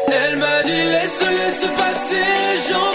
[0.09, 2.90] Elle m'a dit laisse, laisse passer gentiment.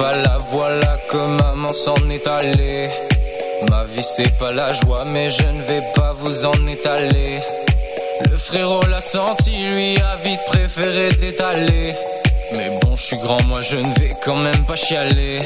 [0.00, 2.88] Pas là, voilà que maman s'en est allée.
[3.68, 7.38] Ma vie c'est pas la joie, mais je ne vais pas vous en étaler.
[8.30, 11.94] Le frérot l'a senti, lui a vite préféré d'étaler.
[12.56, 15.40] Mais bon, je suis grand, moi je ne vais quand même pas chialer.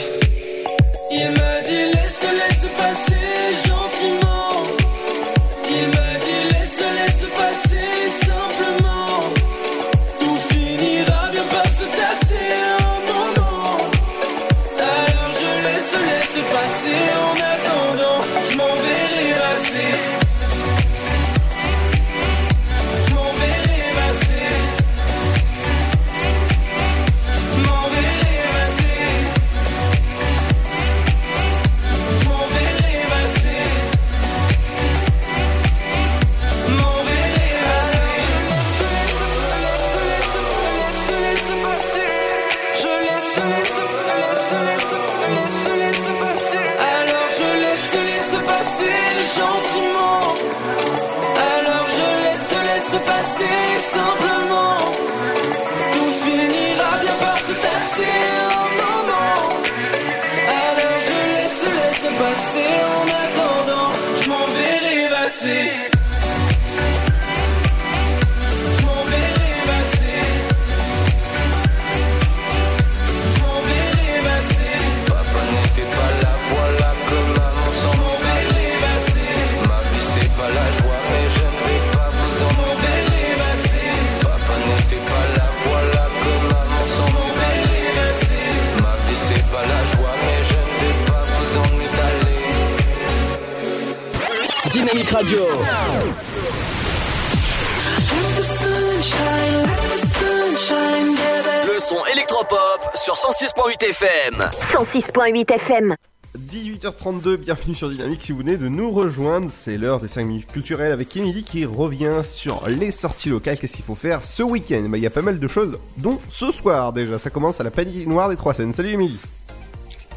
[104.05, 104.35] FM.
[104.35, 105.94] 106.8 FM.
[106.39, 108.22] 18h32, bienvenue sur Dynamique.
[108.22, 111.64] Si vous venez de nous rejoindre, c'est l'heure des 5 minutes culturelles avec Emily qui
[111.64, 113.56] revient sur les sorties locales.
[113.59, 114.82] Qu'est-ce qu'il faut faire ce week-end?
[114.89, 117.18] Bah, Il y a pas mal de choses, dont ce soir déjà.
[117.18, 118.74] Ça commence à la patinoire des Trois Seines.
[118.74, 119.18] Salut Emily.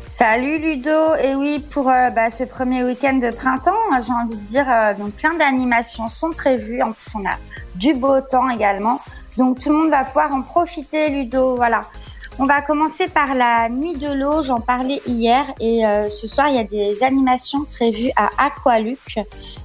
[0.10, 4.36] Salut Ludo, et oui pour euh, bah, ce premier week-end de printemps, euh, j'ai envie
[4.36, 6.82] de dire euh, donc plein d'animations sont prévues.
[6.82, 7.36] En plus on a
[7.76, 9.00] du beau temps également,
[9.38, 11.56] donc tout le monde va pouvoir en profiter Ludo.
[11.56, 11.82] Voilà.
[12.40, 16.50] On va commencer par la nuit de l'eau, j'en parlais hier et euh, ce soir
[16.50, 19.20] il y a des animations prévues à Aqualuc.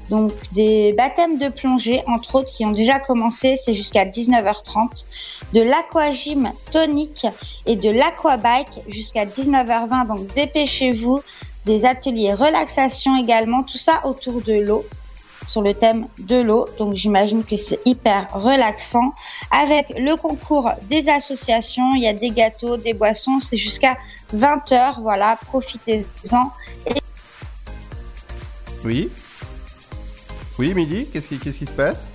[0.08, 5.04] Donc des baptêmes de plongée entre autres qui ont déjà commencé, c'est jusqu'à 19h30,
[5.52, 7.26] de l'aquagym tonique
[7.66, 10.06] et de l'aquabike jusqu'à 19h20.
[10.06, 11.20] Donc dépêchez-vous,
[11.66, 14.82] des ateliers relaxation également, tout ça autour de l'eau
[15.48, 16.66] sur le thème de l'eau.
[16.78, 19.12] Donc j'imagine que c'est hyper relaxant.
[19.50, 23.96] Avec le concours des associations, il y a des gâteaux, des boissons, c'est jusqu'à
[24.34, 25.00] 20h.
[25.02, 26.50] Voilà, profitez-en.
[28.84, 29.10] Oui
[30.58, 32.08] Oui, Emily, qu'est-ce qui, qu'est-ce qui se passe?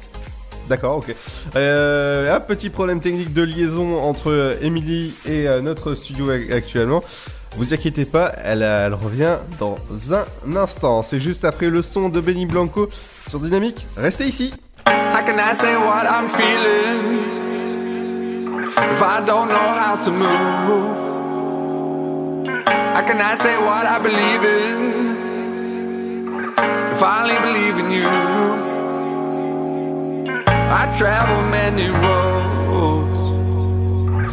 [0.67, 1.15] D'accord, ok.
[1.55, 7.01] Euh, un petit problème technique de liaison entre Emily et euh, notre studio ac- actuellement.
[7.57, 9.77] Vous inquiétez pas, elle, elle revient dans
[10.11, 11.01] un instant.
[11.01, 12.87] C'est juste après le son de Benny Blanco
[13.27, 13.87] sur Dynamique.
[13.97, 14.53] Restez ici.
[14.85, 17.25] How can I say what I'm feeling?
[18.77, 20.97] If I don't know how to move?
[22.93, 24.93] How can I say what I believe in?
[26.97, 28.07] Finally believe in you.
[30.69, 33.19] I travel many roads,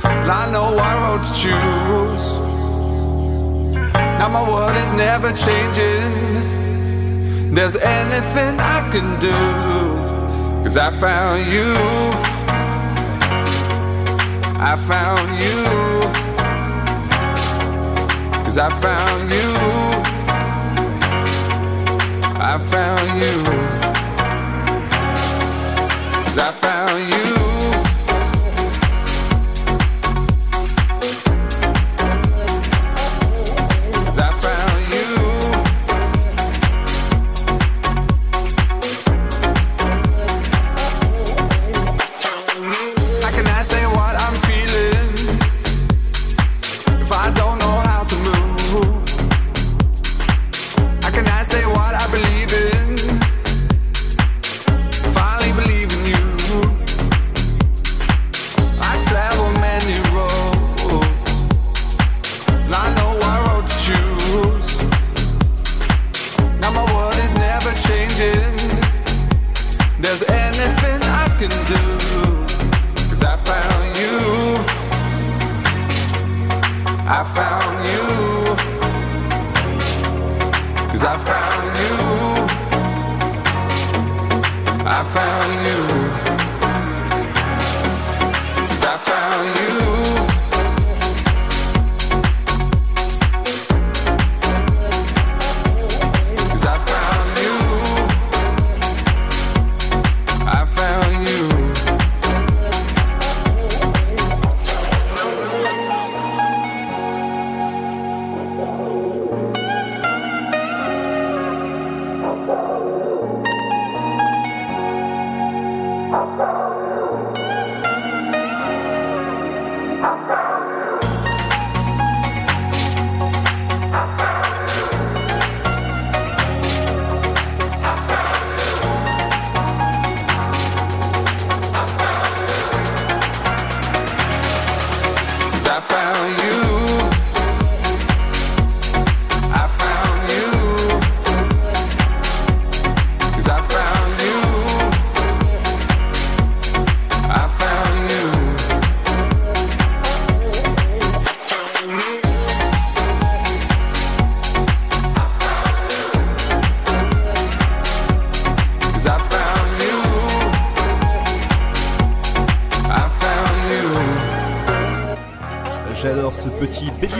[0.04, 2.43] and I know what road to choose.
[4.18, 6.12] Now my world is never changing.
[7.54, 9.36] There's anything I can do,
[10.64, 11.74] cause I found you.
[14.66, 15.64] I found you.
[18.44, 19.48] Cause I found you.
[22.40, 23.93] I found you.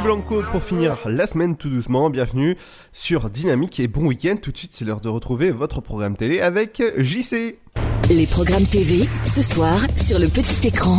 [0.04, 2.10] Blanco pour finir la semaine tout doucement.
[2.10, 2.58] Bienvenue
[2.92, 4.36] sur Dynamique et bon week-end.
[4.36, 7.56] Tout de suite, c'est l'heure de retrouver votre programme télé avec JC.
[8.10, 10.98] Les programmes TV, ce soir, sur le petit écran.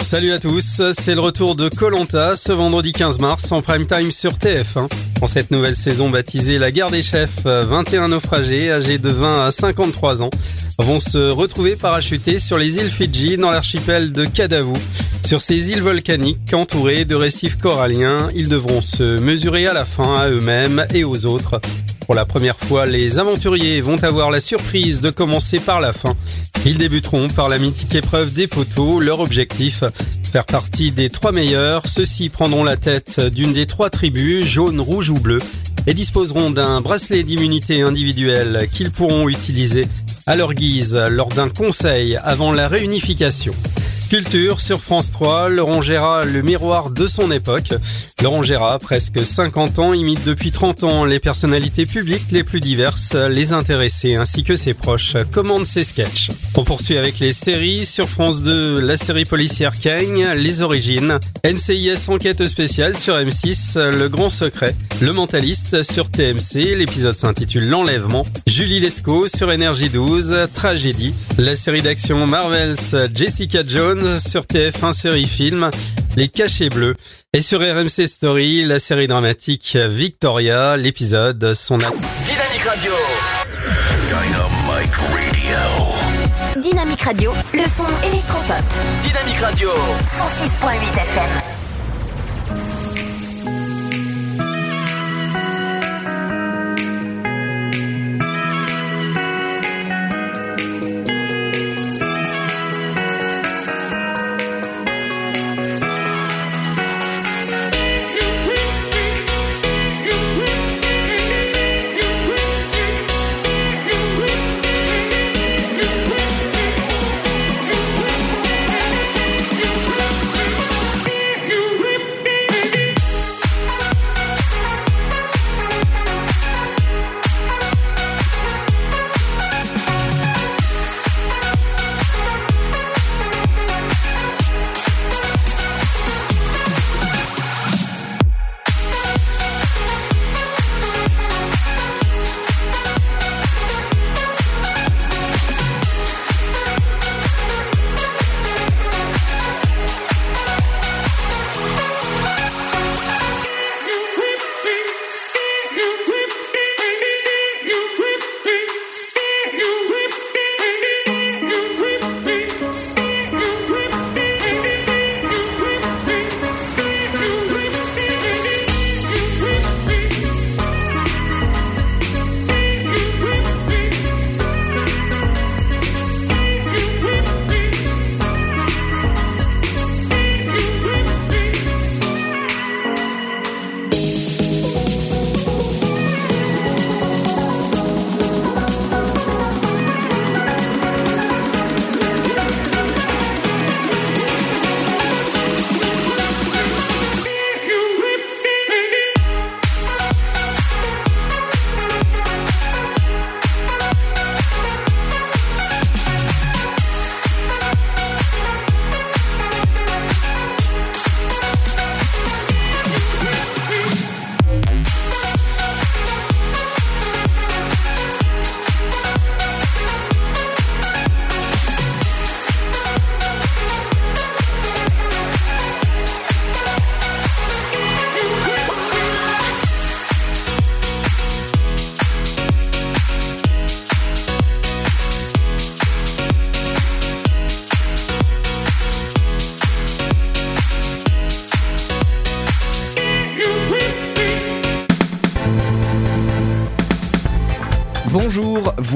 [0.00, 4.10] Salut à tous, c'est le retour de Colanta ce vendredi 15 mars en prime time
[4.10, 4.88] sur TF1.
[5.22, 9.50] En cette nouvelle saison baptisée La guerre des chefs, 21 naufragés âgés de 20 à
[9.50, 10.30] 53 ans
[10.78, 14.74] vont se retrouver parachutés sur les îles Fidji dans l'archipel de Kadavu.
[15.24, 20.14] Sur ces îles volcaniques entourées de récifs coralliens, ils devront se mesurer à la fin
[20.14, 21.60] à eux-mêmes et aux autres.
[22.06, 26.14] Pour la première fois, les aventuriers vont avoir la surprise de commencer par la fin.
[26.64, 29.00] Ils débuteront par la mythique épreuve des poteaux.
[29.00, 29.82] Leur objectif,
[30.32, 31.88] faire partie des trois meilleurs.
[31.88, 35.40] Ceux-ci prendront la tête d'une des trois tribus, jaune, rouge ou bleu,
[35.88, 39.88] et disposeront d'un bracelet d'immunité individuelle qu'ils pourront utiliser
[40.26, 43.54] à leur guise lors d'un conseil avant la réunification.
[44.08, 47.74] Culture sur France 3, Laurent Gérard, le miroir de son époque.
[48.22, 53.14] Laurent Gérard, presque 50 ans, imite depuis 30 ans les personnalités publiques les plus diverses,
[53.14, 56.30] les intéressés ainsi que ses proches, commande ses sketchs.
[56.54, 62.08] On poursuit avec les séries sur France 2, la série policière Kang, Les Origines, NCIS
[62.08, 68.78] Enquête spéciale sur M6, Le Grand Secret, Le Mentaliste sur TMC, l'épisode s'intitule L'Enlèvement, Julie
[68.78, 75.70] Lescaut sur Énergie 12, Tragédie, la série d'action Marvel's Jessica Jones sur TF1 série film,
[76.16, 76.96] Les Cachets Bleus,
[77.32, 81.78] et sur RMC Story, la série dramatique Victoria, l'épisode son.
[81.78, 82.92] Dynamique Radio.
[84.08, 86.60] Dynamic Radio.
[86.60, 88.64] Dynamique Radio, le son électropop.
[89.02, 89.70] Dynamique Radio.
[89.70, 91.65] 106.8 FM.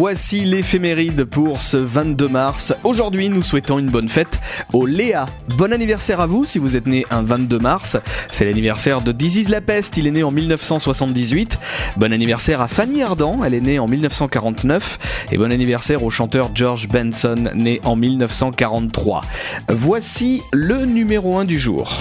[0.00, 2.74] Voici l'éphéméride pour ce 22 mars.
[2.84, 4.40] Aujourd'hui, nous souhaitons une bonne fête
[4.72, 5.26] au Léa.
[5.58, 7.98] Bon anniversaire à vous si vous êtes né un 22 mars.
[8.32, 11.58] C'est l'anniversaire de Dizzy La Peste, il est né en 1978.
[11.98, 15.26] Bon anniversaire à Fanny Ardant, elle est née en 1949.
[15.32, 19.20] Et bon anniversaire au chanteur George Benson, né en 1943.
[19.68, 21.94] Voici le numéro 1 du jour.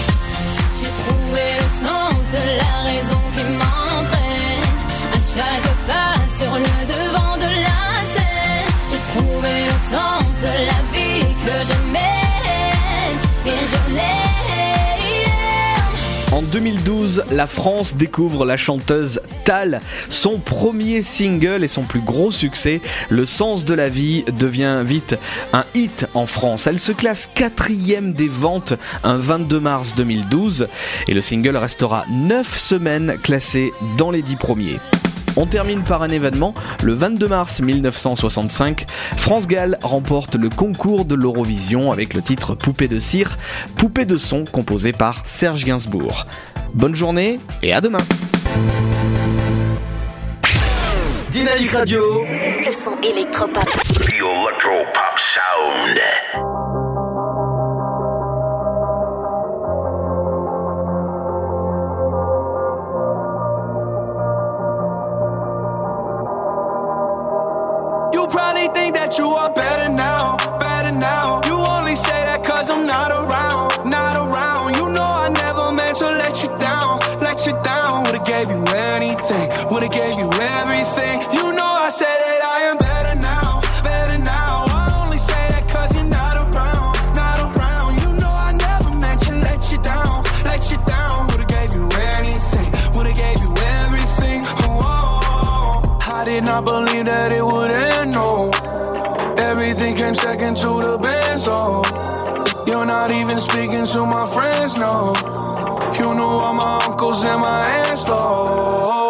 [10.40, 11.80] De la vie que.
[16.32, 19.80] En 2012, la France découvre la chanteuse Tal.
[20.08, 25.18] Son premier single et son plus gros succès, Le sens de la vie, devient vite
[25.52, 26.68] un hit en France.
[26.68, 30.68] Elle se classe quatrième des ventes un 22 mars 2012
[31.08, 34.78] et le single restera 9 semaines classé dans les 10 premiers.
[35.36, 36.54] On termine par un événement.
[36.82, 38.86] Le 22 mars 1965,
[39.16, 43.38] France Gall remporte le concours de l'Eurovision avec le titre Poupée de cire,
[43.76, 46.26] poupée de son composé par Serge Gainsbourg.
[46.74, 47.98] Bonne journée et à demain.
[51.30, 52.24] Dynamique Radio.
[52.24, 53.64] Le son électropop.
[53.94, 56.49] The Sound.
[68.30, 71.40] Probably think that you are better now, better now.
[71.46, 74.76] You only say that cause I'm not around, not around.
[74.76, 78.04] You know I never meant to let you down, let you down.
[78.04, 78.62] Would've gave you
[78.94, 81.16] anything, would've gave you everything.
[81.36, 84.64] You know I said that I am better now, better now.
[84.68, 85.42] I only say
[85.94, 87.90] you're not around, not around.
[88.02, 91.26] You know I never meant to let you down, let you down.
[91.28, 93.52] Would've gave you anything, would've gave you
[93.82, 94.40] everything.
[94.78, 95.82] Whoa.
[96.20, 97.70] I did not believe that it would
[100.50, 101.82] came to the best, oh.
[102.66, 105.12] You're not even speaking to my friends, no.
[105.98, 109.09] You knew all my uncles and my aunts, though.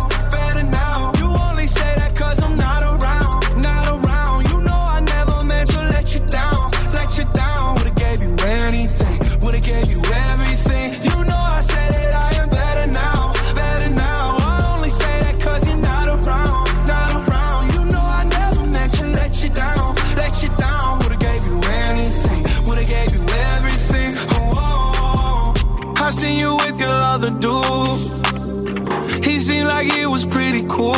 [29.41, 30.93] seemed like he was pretty cool.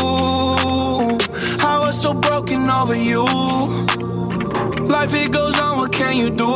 [1.72, 3.24] I was so broken over you.
[4.86, 6.54] Life it goes on, what can you do?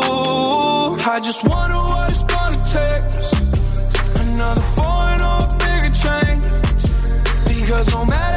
[1.13, 3.05] I just wonder what it's gonna take.
[4.21, 6.43] Another foreign or a bigger change.
[7.47, 8.36] Because no matter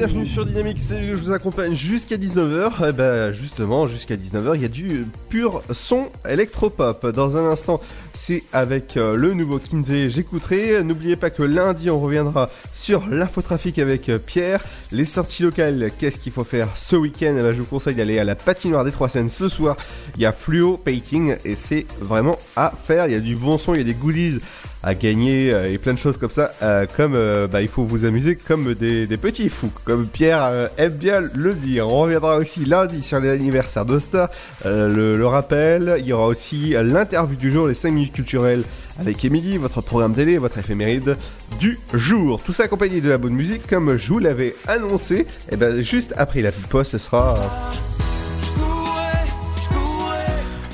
[0.00, 2.88] Bienvenue sur Dynamique, je vous accompagne jusqu'à 19h.
[2.88, 7.06] Et ben justement, jusqu'à 19h, il y a du pur son électropop.
[7.08, 7.82] Dans un instant,
[8.14, 10.82] c'est avec euh, le nouveau Kinsey, j'écouterai.
[10.82, 14.64] N'oubliez pas que lundi, on reviendra sur l'infotrafic avec euh, Pierre.
[14.90, 17.34] Les sorties locales, qu'est-ce qu'il faut faire ce week-end?
[17.38, 19.76] Eh ben, Je vous conseille d'aller à la patinoire des Trois Seines ce soir.
[20.16, 23.04] Il y a Fluo Painting et c'est vraiment à faire.
[23.04, 24.38] Il y a du bon son, il y a des goodies
[24.82, 26.52] à gagner euh, et plein de choses comme ça.
[26.62, 30.94] euh, comme euh, bah, il faut vous amuser comme des, petits fous, comme Pierre aime
[30.94, 31.88] bien le dire.
[31.88, 34.30] On reviendra aussi lundi sur l'anniversaire d'Osta,
[34.66, 35.96] euh, le, rappel.
[35.98, 38.64] Il y aura aussi l'interview du jour, les 5 minutes culturelles
[38.98, 41.16] avec Émilie, votre programme télé, votre éphéméride
[41.58, 42.42] du jour.
[42.42, 45.26] Tout ça accompagné de la bonne musique, comme je vous l'avais annoncé.
[45.50, 47.34] Et ben juste après la petite pause, ce sera.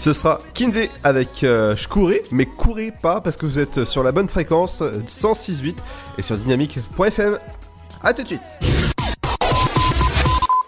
[0.07, 3.85] Euh, ce sera Kinsey avec euh, Je courais, mais courez pas parce que vous êtes
[3.85, 5.74] sur la bonne fréquence euh, 106.8
[6.19, 7.39] et sur dynamique.fm.
[8.03, 8.86] A tout de suite.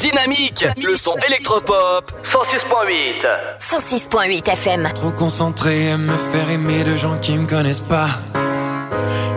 [0.00, 3.26] Dynamique, le son électropop 106.8.
[3.60, 4.88] 106.8 FM.
[4.94, 8.08] Trop concentré à me faire aimer de gens qui me connaissent pas.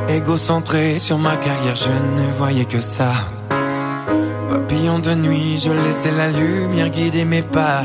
[0.09, 3.11] Égocentré sur ma carrière, je ne voyais que ça.
[4.49, 7.83] Papillon de nuit, je laissais la lumière guider mes pas.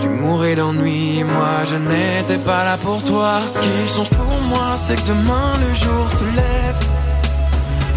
[0.00, 3.40] Tu mourais d'ennui, moi je n'étais pas là pour toi.
[3.48, 6.80] Ce qui change pour moi, c'est que demain le jour se lève.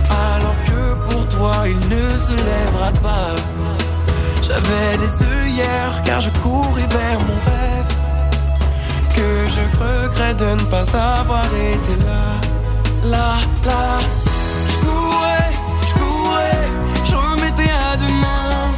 [0.09, 0.48] Alors
[1.65, 3.35] il ne se lèvera pas.
[4.41, 7.91] J'avais des œillères car je courais vers mon rêve.
[9.15, 10.85] Que je regrette de ne pas
[11.19, 12.25] avoir été là.
[13.03, 13.35] Là,
[13.65, 13.99] là.
[14.71, 15.51] Je courais,
[15.87, 16.67] je courais,
[17.05, 18.71] je remettais à demain.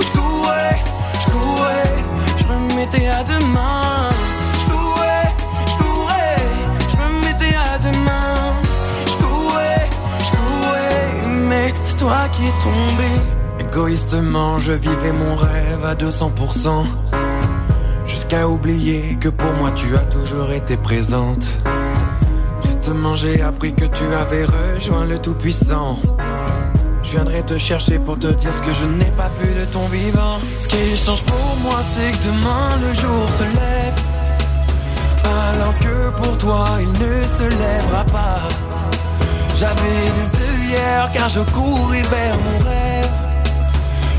[0.00, 0.76] Je courais,
[1.20, 1.94] je courais,
[2.38, 4.07] je remettais à demain.
[12.32, 13.68] Qui es tombé.
[13.68, 16.84] Égoïstement, je vivais mon rêve à 200%.
[18.06, 21.48] Jusqu'à oublier que pour moi tu as toujours été présente.
[22.60, 25.98] Tristement, j'ai appris que tu avais rejoint le Tout-Puissant.
[27.02, 29.86] Je viendrai te chercher pour te dire ce que je n'ai pas pu de ton
[29.88, 30.38] vivant.
[30.62, 33.98] Ce qui change pour moi, c'est que demain le jour se lève.
[35.50, 38.48] Alors que pour toi, il ne se lèvera pas.
[39.58, 39.74] J'avais
[40.18, 43.10] des œillères car je courais vers mon rêve.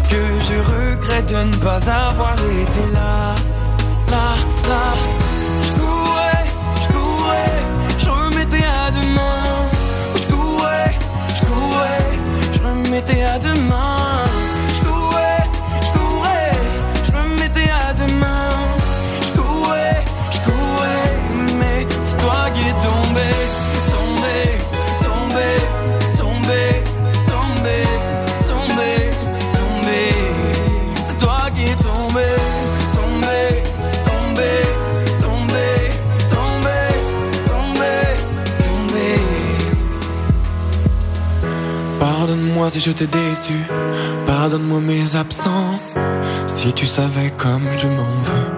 [0.10, 0.18] Que
[0.48, 3.36] je regrette de ne pas avoir été là.
[4.12, 4.36] Là,
[4.68, 4.94] là.
[5.64, 6.46] Je courais,
[6.82, 7.58] je courais,
[8.00, 9.44] je remettais à demain.
[10.18, 10.92] Je courais,
[11.34, 12.20] je courais,
[12.54, 13.99] je remettais à demain.
[42.70, 43.60] Si je t'ai déçu.
[44.28, 45.96] Pardonne-moi mes absences.
[46.46, 48.52] Si tu savais comme je m'en veux.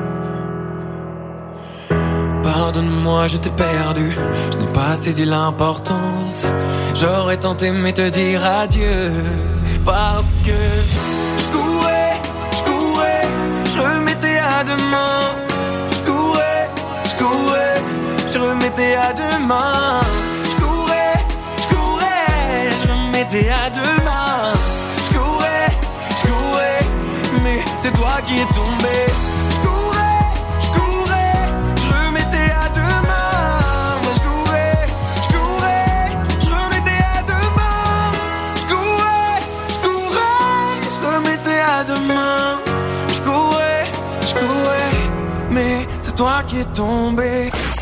[2.43, 4.11] Pardonne-moi, je t'ai perdu.
[4.51, 6.45] Je n'ai pas saisi l'importance.
[6.93, 9.13] J'aurais tant aimé te dire adieu.
[9.85, 10.59] Parce que
[10.91, 12.17] je courais,
[12.57, 13.27] je courais,
[13.73, 15.21] je remettais à demain.
[15.93, 16.69] Je courais,
[17.09, 17.81] je courais,
[18.33, 20.01] je remettais à demain.
[23.31, 24.53] Remettais à demain.
[24.97, 25.69] Je courais,
[26.09, 29.30] je courais, mais c'est toi qui es tombé.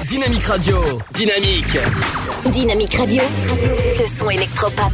[0.08, 0.78] Dynamique Radio,
[1.12, 1.78] dynamique.
[2.46, 3.22] Dynamique Radio,
[4.00, 4.94] le son électropop.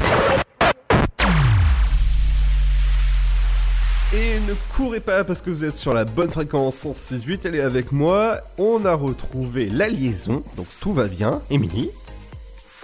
[4.11, 7.61] Et ne courez pas parce que vous êtes sur la bonne fréquence 168, elle est
[7.61, 8.39] avec moi.
[8.57, 11.41] On a retrouvé la liaison, donc tout va bien.
[11.51, 11.91] Émilie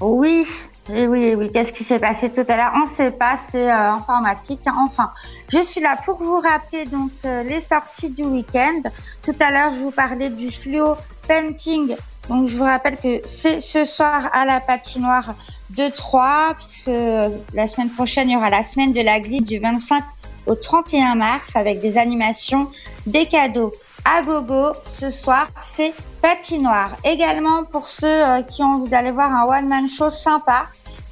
[0.01, 0.45] Oui,
[0.89, 1.51] oui, oui, oui.
[1.53, 2.71] Qu'est-ce qui s'est passé tout à l'heure?
[2.75, 4.61] On ne sait pas, c'est euh, informatique.
[4.65, 4.73] hein.
[4.85, 5.11] Enfin,
[5.51, 8.81] je suis là pour vous rappeler donc euh, les sorties du week-end.
[9.23, 10.95] Tout à l'heure, je vous parlais du fluo
[11.27, 11.95] painting.
[12.29, 15.35] Donc, je vous rappelle que c'est ce soir à la patinoire
[15.69, 19.43] de Troyes, puisque euh, la semaine prochaine, il y aura la semaine de la glisse
[19.43, 20.03] du 25
[20.47, 22.67] au 31 mars avec des animations,
[23.05, 23.71] des cadeaux
[24.05, 24.73] à gogo.
[24.93, 26.91] Ce soir, c'est patinoire.
[27.03, 30.67] Également, pour ceux euh, qui ont envie d'aller voir un one-man show sympa,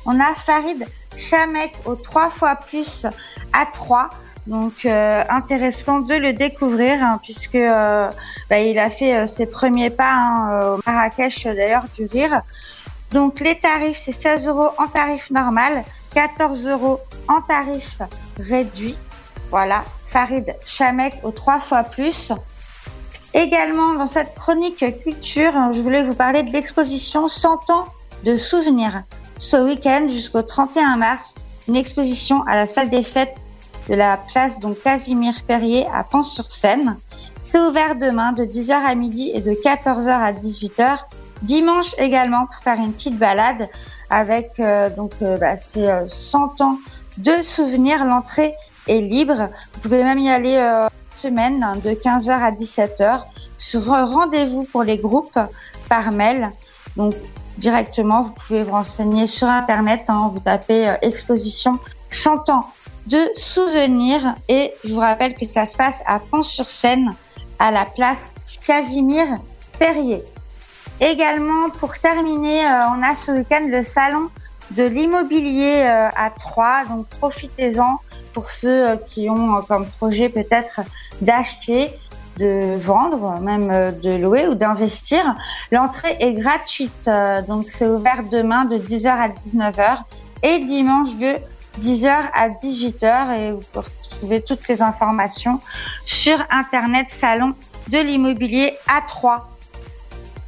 [0.05, 0.85] on a Farid
[1.17, 3.05] Chamek au 3 fois plus
[3.53, 4.09] à 3.
[4.47, 8.09] Donc euh, intéressant de le découvrir hein, puisque euh,
[8.49, 12.41] bah, il a fait ses premiers pas hein, au Marrakech d'ailleurs du rire.
[13.11, 15.83] Donc les tarifs c'est 16 euros en tarif normal,
[16.15, 17.99] 14 euros en tarif
[18.39, 18.97] réduit.
[19.51, 22.31] Voilà, Farid Chamek au 3 fois plus.
[23.33, 27.85] Également, dans cette chronique culture, je voulais vous parler de l'exposition 100 ans
[28.25, 29.03] de souvenirs.
[29.37, 31.35] Ce week-end jusqu'au 31 mars,
[31.67, 33.35] une exposition à la salle des fêtes
[33.87, 36.97] de la place donc Casimir Perrier à Pont-sur-Seine.
[37.41, 40.97] C'est ouvert demain de 10h à midi et de 14h à 18h.
[41.41, 43.69] Dimanche également pour faire une petite balade
[44.09, 46.77] avec euh, donc euh, bah, ces euh, 100 ans
[47.17, 48.03] de souvenirs.
[48.05, 48.53] L'entrée
[48.87, 49.49] est libre.
[49.73, 50.87] Vous pouvez même y aller euh,
[51.19, 53.23] semaine hein, de 15h à 17h.
[53.57, 55.39] Sur rendez-vous pour les groupes
[55.89, 56.51] par mail.
[56.95, 57.13] Donc
[57.57, 60.05] directement, vous pouvez vous renseigner sur internet.
[60.07, 61.77] hein, vous tapez euh, exposition
[62.09, 62.65] 100 ans
[63.07, 67.11] de souvenirs et je vous rappelle que ça se passe à Pont-sur-Seine
[67.57, 68.33] à la place
[68.65, 69.25] Casimir
[69.77, 70.23] Perrier.
[71.01, 74.29] Également, pour terminer, euh, on a ce week-end le salon
[74.71, 77.99] de l'immobilier euh, à Troyes, donc profitez-en
[78.39, 80.79] pour ceux euh, qui ont euh, comme projet peut-être
[81.19, 81.89] d'acheter,
[82.37, 85.35] de vendre, même euh, de louer ou d'investir.
[85.73, 87.09] L'entrée est gratuite,
[87.49, 90.03] donc c'est ouvert demain de 10h à 19h
[90.43, 91.35] et dimanche de
[91.81, 95.59] 10h à 18h et vous pouvez retrouver toutes les informations
[96.05, 97.55] sur internet salon
[97.89, 99.49] de l'immobilier à 3.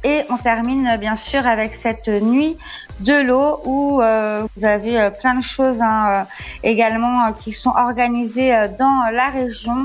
[0.04, 2.56] Et on termine bien sûr avec cette nuit
[3.00, 6.24] de l'eau où euh, vous avez euh, plein de choses hein, euh,
[6.62, 9.76] également qui sont organisées dans la région.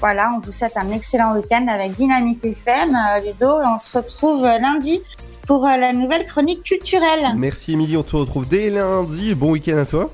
[0.00, 4.42] Voilà, on vous souhaite un excellent week-end avec Dynamique FM, Ludo, et on se retrouve
[4.42, 5.00] lundi
[5.46, 7.32] pour la nouvelle chronique culturelle.
[7.36, 9.34] Merci Émilie, on te retrouve dès lundi.
[9.34, 10.10] Bon week-end à toi.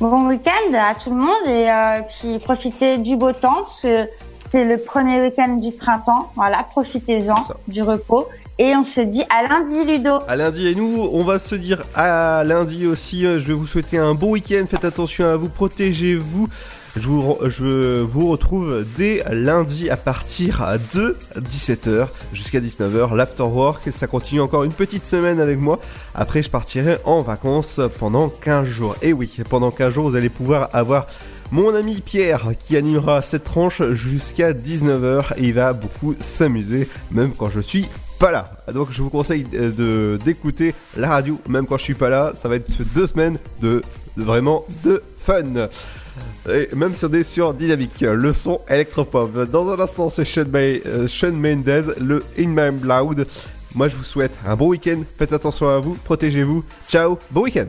[0.00, 4.06] Bon week-end à tout le monde et euh, puis profitez du beau temps parce que
[4.50, 6.30] c'est le premier week-end du printemps.
[6.36, 7.36] Voilà, profitez-en
[7.68, 10.18] du repos et on se dit à lundi, Ludo.
[10.26, 13.26] À lundi et nous, on va se dire à lundi aussi.
[13.26, 14.64] euh, Je vais vous souhaiter un bon week-end.
[14.68, 16.48] Faites attention à vous, protégez-vous.
[16.96, 23.14] Je vous, je vous retrouve dès lundi à partir de 17h jusqu'à 19h.
[23.14, 25.78] L'afterwork, ça continue encore une petite semaine avec moi.
[26.16, 28.96] Après, je partirai en vacances pendant 15 jours.
[29.02, 31.06] Et oui, pendant 15 jours, vous allez pouvoir avoir
[31.50, 37.32] mon ami Pierre qui animera cette tranche jusqu'à 19h et il va beaucoup s'amuser, même
[37.36, 37.86] quand je suis
[38.18, 38.50] pas là.
[38.72, 42.32] Donc je vous conseille euh, de d'écouter la radio, même quand je suis pas là.
[42.40, 43.82] Ça va être deux semaines de,
[44.16, 45.68] vraiment de fun.
[46.50, 49.50] Et même sur des sur dynamique, le son électropop.
[49.50, 53.26] Dans un instant, c'est Sean, euh, Mendes, le In My Loud.
[53.74, 55.02] Moi, je vous souhaite un bon week-end.
[55.18, 56.64] Faites attention à vous, protégez-vous.
[56.88, 57.68] Ciao, bon week-end.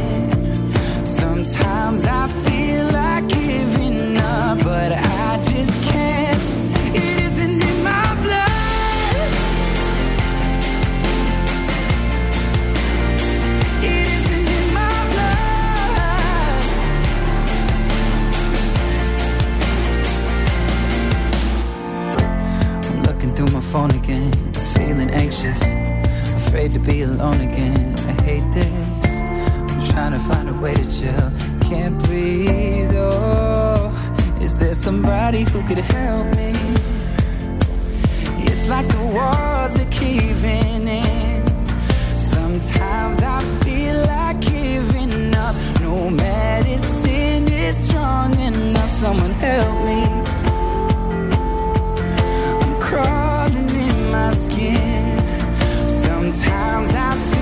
[1.61, 6.39] Sometimes I feel like giving up, but I just can't.
[6.95, 9.27] It isn't in my blood.
[13.83, 16.63] It isn't in my blood.
[22.85, 24.33] I'm looking through my phone again,
[24.73, 25.61] feeling anxious,
[26.33, 27.95] afraid to be alone again.
[27.99, 29.21] I hate this.
[29.69, 31.31] I'm trying to find a way to chill,
[31.71, 32.93] can't breathe.
[32.95, 33.89] Oh,
[34.41, 36.51] is there somebody who could help me?
[38.45, 41.39] It's like the walls are caving in.
[42.19, 45.55] Sometimes I feel like giving up.
[45.79, 48.89] No medicine is strong enough.
[48.89, 50.01] Someone help me.
[52.61, 55.19] I'm crawling in my skin.
[55.87, 57.40] Sometimes I feel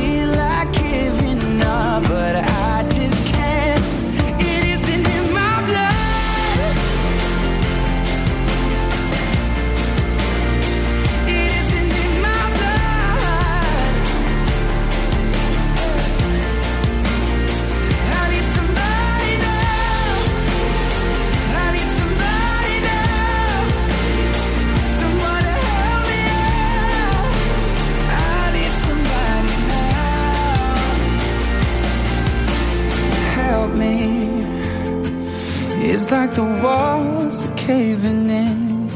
[36.12, 38.90] Like the walls are caving in.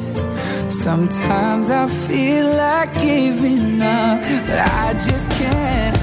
[0.68, 6.03] Sometimes I feel like giving up, but I just can't.